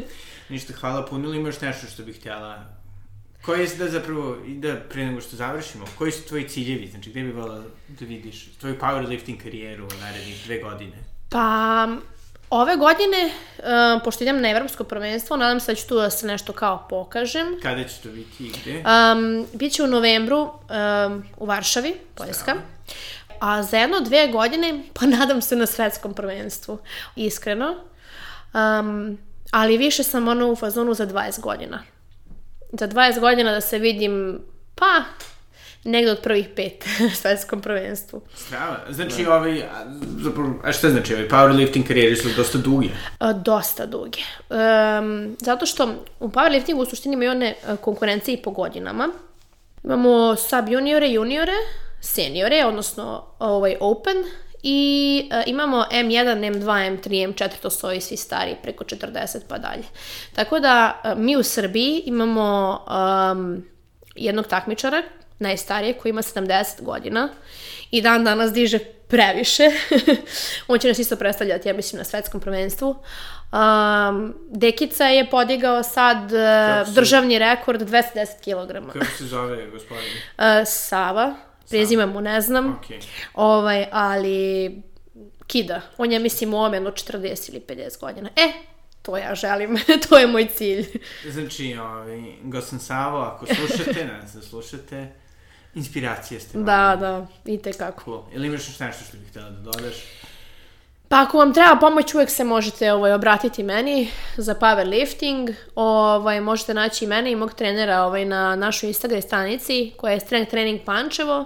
Ništa, 0.48 0.72
hvala 0.80 1.06
puno, 1.06 1.28
ili 1.28 1.36
imaš 1.36 1.60
nešto 1.60 1.86
što 1.86 2.02
bih 2.02 2.16
htjela 2.18 2.64
Koji 3.42 3.60
je 3.60 3.76
da 3.78 3.88
zapravo, 3.88 4.36
i 4.46 4.54
da 4.54 4.76
pre 4.90 5.06
nego 5.06 5.20
što 5.20 5.36
završimo, 5.36 5.84
koji 5.98 6.12
su 6.12 6.28
tvoji 6.28 6.48
ciljevi, 6.48 6.86
znači 6.86 7.10
gde 7.10 7.22
bi 7.22 7.32
volila 7.32 7.64
da 7.88 8.04
vidiš 8.04 8.44
tvoju 8.60 8.76
powerlifting 8.80 9.42
karijeru 9.42 9.84
u 9.84 10.00
narednih 10.00 10.42
dve 10.44 10.58
godine? 10.58 10.96
Pa, 11.30 11.88
ove 12.50 12.76
godine, 12.76 13.30
uh, 13.58 14.02
pošto 14.04 14.24
idem 14.24 14.40
na 14.40 14.50
evropsko 14.50 14.84
prvenstvo, 14.84 15.36
nadam 15.36 15.60
se 15.60 15.72
da 15.72 15.76
ću 15.76 15.88
tu 15.88 15.94
da 15.94 16.10
se 16.10 16.26
nešto 16.26 16.52
kao 16.52 16.86
pokažem. 16.90 17.46
Kada 17.62 17.84
će 17.84 18.00
to 18.02 18.08
biti 18.08 18.44
i 18.44 18.52
gde? 18.60 18.84
Um, 18.84 19.46
Biće 19.52 19.82
u 19.82 19.86
novembru 19.86 20.40
um, 20.40 21.24
u 21.36 21.46
Varšavi, 21.46 21.94
Poljska. 22.14 22.54
A 23.40 23.62
za 23.62 23.78
jedno 23.78 24.00
dve 24.00 24.28
godine, 24.28 24.82
pa 24.94 25.06
nadam 25.18 25.42
se 25.42 25.56
na 25.56 25.66
svetskom 25.66 26.14
prvenstvu, 26.14 26.78
iskreno. 27.16 27.74
Um, 28.54 29.18
ali 29.50 29.78
više 29.78 30.02
sam 30.02 30.28
ono 30.28 30.52
u 30.52 30.56
fazonu 30.56 30.94
za 30.94 31.06
20 31.06 31.40
godina. 31.40 31.82
Za 32.72 32.88
20 32.88 33.20
godina 33.20 33.52
da 33.52 33.60
se 33.60 33.78
vidim, 33.78 34.40
pa, 34.74 35.02
negde 35.88 36.10
od 36.10 36.20
prvih 36.22 36.48
pet 36.56 36.84
na 37.08 37.10
svetskom 37.10 37.60
prvenstvu. 37.60 38.20
Strava. 38.34 38.76
Znači, 38.90 39.26
ovaj, 39.26 39.62
a, 39.62 39.84
zapravo, 40.18 40.54
a 40.64 40.72
šta 40.72 40.90
znači, 40.90 41.14
ovaj, 41.14 41.28
powerlifting 41.28 41.86
karijere 41.86 42.16
su 42.16 42.28
dosta 42.36 42.58
duge. 42.58 42.88
A, 43.18 43.32
dosta 43.32 43.86
duge. 43.86 44.20
Um, 44.50 45.36
zato 45.40 45.66
što 45.66 45.94
u 46.20 46.28
powerliftingu 46.28 46.82
u 46.82 46.86
suštini 46.86 47.14
imaju 47.14 47.30
one 47.30 47.46
e, 47.46 47.76
konkurencije 47.76 48.34
i 48.34 48.42
po 48.42 48.50
godinama. 48.50 49.08
Imamo 49.84 50.36
sub 50.36 50.68
juniore, 50.68 51.10
juniore, 51.10 51.52
seniore, 52.00 52.64
odnosno 52.64 53.24
ovaj 53.38 53.76
open 53.80 54.16
i 54.62 55.28
e, 55.32 55.42
imamo 55.46 55.84
M1, 55.92 56.52
M2, 56.52 56.98
M3, 56.98 57.34
M4, 57.34 57.50
to 57.62 57.70
su 57.70 57.86
ovi 57.86 58.00
svi 58.00 58.16
stari 58.16 58.56
preko 58.62 58.84
40 58.84 59.38
pa 59.48 59.58
dalje. 59.58 59.84
Tako 60.34 60.60
da 60.60 61.00
e, 61.04 61.14
mi 61.14 61.36
u 61.36 61.42
Srbiji 61.42 62.02
imamo 62.06 62.78
um, 63.32 63.64
jednog 64.16 64.46
takmičara, 64.46 65.02
najstarijeg, 65.38 65.96
koji 65.96 66.10
ima 66.10 66.22
70 66.22 66.82
godina 66.82 67.28
i 67.90 68.02
dan 68.02 68.24
danas 68.24 68.52
diže 68.52 68.78
previše. 69.08 69.70
On 70.68 70.78
će 70.78 70.88
nas 70.88 70.98
isto 70.98 71.16
predstavljati, 71.16 71.68
ja 71.68 71.74
mislim, 71.74 71.98
na 71.98 72.04
svetskom 72.04 72.40
prvenstvu. 72.40 72.96
Um, 73.52 74.34
Dekica 74.50 75.04
je 75.04 75.30
podigao 75.30 75.82
sad 75.82 76.32
uh, 76.32 76.94
državni 76.94 77.38
rekord 77.38 77.80
210 77.80 78.26
kg. 78.44 78.92
Kako 78.92 79.16
se 79.18 79.26
zove, 79.26 79.70
gospodin? 79.70 80.12
Uh, 80.38 80.44
Sava, 80.88 81.36
prezime 81.70 82.06
mu 82.06 82.20
ne 82.20 82.40
znam, 82.40 82.78
Okej. 82.78 83.00
ovaj, 83.34 83.86
ali 83.92 84.70
kida. 85.46 85.80
On 85.98 86.12
je, 86.12 86.18
mislim, 86.18 86.54
u 86.54 86.58
omenu 86.58 86.90
40 86.90 87.50
ili 87.50 87.60
50 87.68 88.00
godina. 88.00 88.28
E, 88.36 88.52
to 89.02 89.16
ja 89.16 89.34
želim, 89.34 89.78
to 90.08 90.18
je 90.18 90.26
moj 90.26 90.48
cilj. 90.48 90.86
Znači, 91.30 91.76
ovaj, 91.80 92.22
Gosan 92.42 92.78
Savo, 92.78 93.18
ako 93.18 93.46
slušate, 93.46 94.08
se 94.32 94.38
da 94.38 94.42
slušate, 94.42 95.12
inspiracija 95.78 96.40
ste. 96.40 96.58
Da, 96.58 96.96
da, 97.00 97.26
i 97.44 97.58
kako. 97.78 98.04
Cool. 98.04 98.22
Ili 98.32 98.46
imaš 98.46 98.68
još 98.68 98.78
nešto 98.78 99.04
što 99.04 99.16
bih 99.16 99.28
htjela 99.28 99.50
da 99.50 99.60
dodaš? 99.60 99.94
Pa 101.08 101.22
ako 101.22 101.38
vam 101.38 101.54
treba 101.54 101.76
pomoć, 101.80 102.14
uvek 102.14 102.30
se 102.30 102.44
možete 102.44 102.92
ovaj, 102.92 103.12
obratiti 103.12 103.62
meni 103.62 104.10
za 104.36 104.54
powerlifting. 104.54 105.54
Ovaj, 105.74 106.40
možete 106.40 106.74
naći 106.74 107.04
i 107.04 107.08
mene 107.08 107.32
i 107.32 107.36
mog 107.36 107.54
trenera 107.54 108.02
ovaj, 108.02 108.24
na 108.24 108.56
našoj 108.56 108.88
Instagram 108.88 109.22
stranici 109.22 109.92
koja 109.96 110.12
je 110.12 110.20
Strength 110.20 110.50
Training 110.50 110.80
Pančevo. 110.84 111.44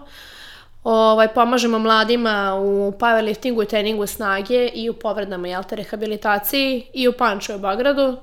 Ovaj, 0.84 1.28
pomažemo 1.34 1.78
mladima 1.78 2.54
u 2.54 2.92
powerliftingu 2.98 3.62
i 3.62 3.68
treningu 3.68 4.06
snage 4.06 4.68
i 4.68 4.90
u 4.90 4.94
povredama 4.94 5.48
i 5.48 5.54
te 5.68 5.76
rehabilitaciji 5.76 6.86
i 6.94 7.08
u 7.08 7.12
Pančevo 7.12 7.58
Bagradu. 7.58 8.16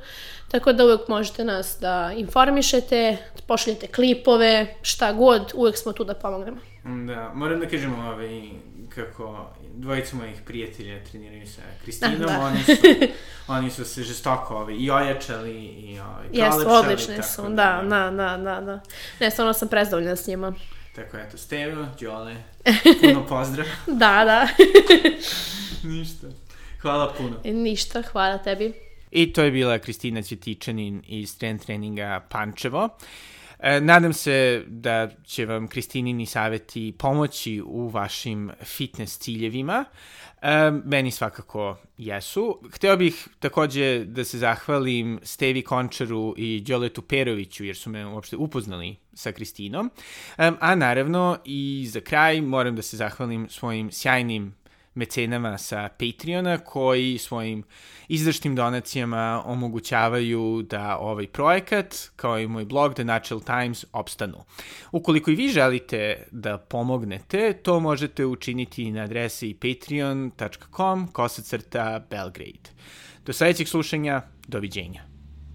Tako 0.51 0.73
da 0.73 0.85
uvek 0.85 1.07
možete 1.07 1.43
nas 1.43 1.77
da 1.81 2.11
informišete, 2.17 3.17
pošaljete 3.47 3.87
klipove, 3.87 4.75
šta 4.81 5.13
god, 5.13 5.51
uvek 5.55 5.77
smo 5.77 5.93
tu 5.93 6.03
da 6.03 6.13
pomognemo. 6.13 6.57
Da, 6.83 7.31
moram 7.35 7.59
da 7.59 7.67
kažem 7.67 7.99
ovaj, 7.99 8.41
kako 8.95 9.49
dvojica 9.73 10.15
mojih 10.15 10.41
prijatelja 10.45 11.03
treniraju 11.03 11.47
sa 11.47 11.61
Kristinom, 11.83 12.19
Da. 12.19 12.39
oni, 12.47 12.63
su, 12.63 12.71
oni 13.47 13.71
su 13.71 13.85
se 13.85 14.03
žestoko 14.03 14.57
ovaj, 14.57 14.75
i 14.79 14.91
ojačali 14.91 15.51
i 15.65 15.99
ovaj, 15.99 16.25
Jesu, 16.31 16.59
prolepšali, 16.59 16.93
odlični 16.93 17.15
tako 17.15 17.27
su, 17.27 17.41
da, 17.41 17.83
da, 17.89 18.11
da, 18.11 18.37
da, 18.37 18.61
da. 18.61 18.79
Ne, 19.19 19.31
stvarno 19.31 19.53
sam 19.53 19.67
prezadovoljna 19.67 20.15
s 20.15 20.27
njima. 20.27 20.53
Tako 20.95 21.17
eto, 21.17 21.37
Stevo, 21.37 21.85
Đole, 22.01 22.35
puno 23.01 23.25
pozdrav. 23.27 23.65
Da, 23.87 24.25
da. 24.25 24.47
Ništa. 25.89 26.27
Hvala 26.81 27.13
puno. 27.17 27.35
Ništa, 27.43 28.01
hvala 28.01 28.37
tebi. 28.37 28.88
I 29.11 29.33
to 29.33 29.43
je 29.43 29.51
bila 29.51 29.79
Kristina 29.79 30.21
Cvjetičanin 30.21 31.01
iz 31.07 31.37
Trend 31.37 31.61
treninga 31.65 32.27
Pančevo. 32.29 32.89
E, 33.59 33.81
nadam 33.81 34.13
se 34.13 34.63
da 34.67 35.09
će 35.25 35.45
vam 35.45 35.67
Kristinini 35.67 36.25
saveti 36.25 36.93
pomoći 36.97 37.61
u 37.65 37.87
vašim 37.87 38.51
fitness 38.63 39.19
ciljevima. 39.19 39.85
E, 40.41 40.71
meni 40.85 41.11
svakako 41.11 41.77
jesu. 41.97 42.59
Hteo 42.71 42.97
bih 42.97 43.27
takođe 43.39 44.05
da 44.05 44.23
se 44.23 44.37
zahvalim 44.37 45.19
Stevi 45.23 45.61
Končaru 45.61 46.33
i 46.37 46.63
Đoletu 46.67 47.01
Peroviću, 47.01 47.65
jer 47.65 47.75
su 47.75 47.89
me 47.89 48.05
uopšte 48.05 48.37
upoznali 48.37 48.95
sa 49.13 49.31
Kristinom. 49.31 49.91
E, 50.37 50.51
a 50.59 50.75
naravno 50.75 51.37
i 51.45 51.87
za 51.89 51.99
kraj 51.99 52.41
moram 52.41 52.75
da 52.75 52.81
se 52.81 52.97
zahvalim 52.97 53.49
svojim 53.49 53.91
sjajnim 53.91 54.58
mecenama 54.93 55.57
sa 55.57 55.89
Patreona 55.99 56.57
koji 56.57 57.17
svojim 57.17 57.63
izvršnim 58.07 58.55
donacijama 58.55 59.43
omogućavaju 59.45 60.65
da 60.69 60.97
ovaj 60.97 61.27
projekat, 61.27 61.95
kao 62.15 62.39
i 62.39 62.47
moj 62.47 62.65
blog 62.65 62.93
The 62.93 63.03
Natural 63.03 63.41
Times, 63.41 63.85
opstanu. 63.93 64.37
Ukoliko 64.91 65.31
i 65.31 65.35
vi 65.35 65.47
želite 65.47 66.27
da 66.31 66.57
pomognete, 66.57 67.53
to 67.53 67.79
možete 67.79 68.25
učiniti 68.25 68.91
na 68.91 69.01
adresi 69.03 69.53
patreon.com 69.53 71.07
kosacrta 71.07 72.05
Belgrade. 72.09 72.69
Do 73.25 73.33
sledećeg 73.33 73.67
slušanja, 73.67 74.21
doviđenja. 74.47 75.08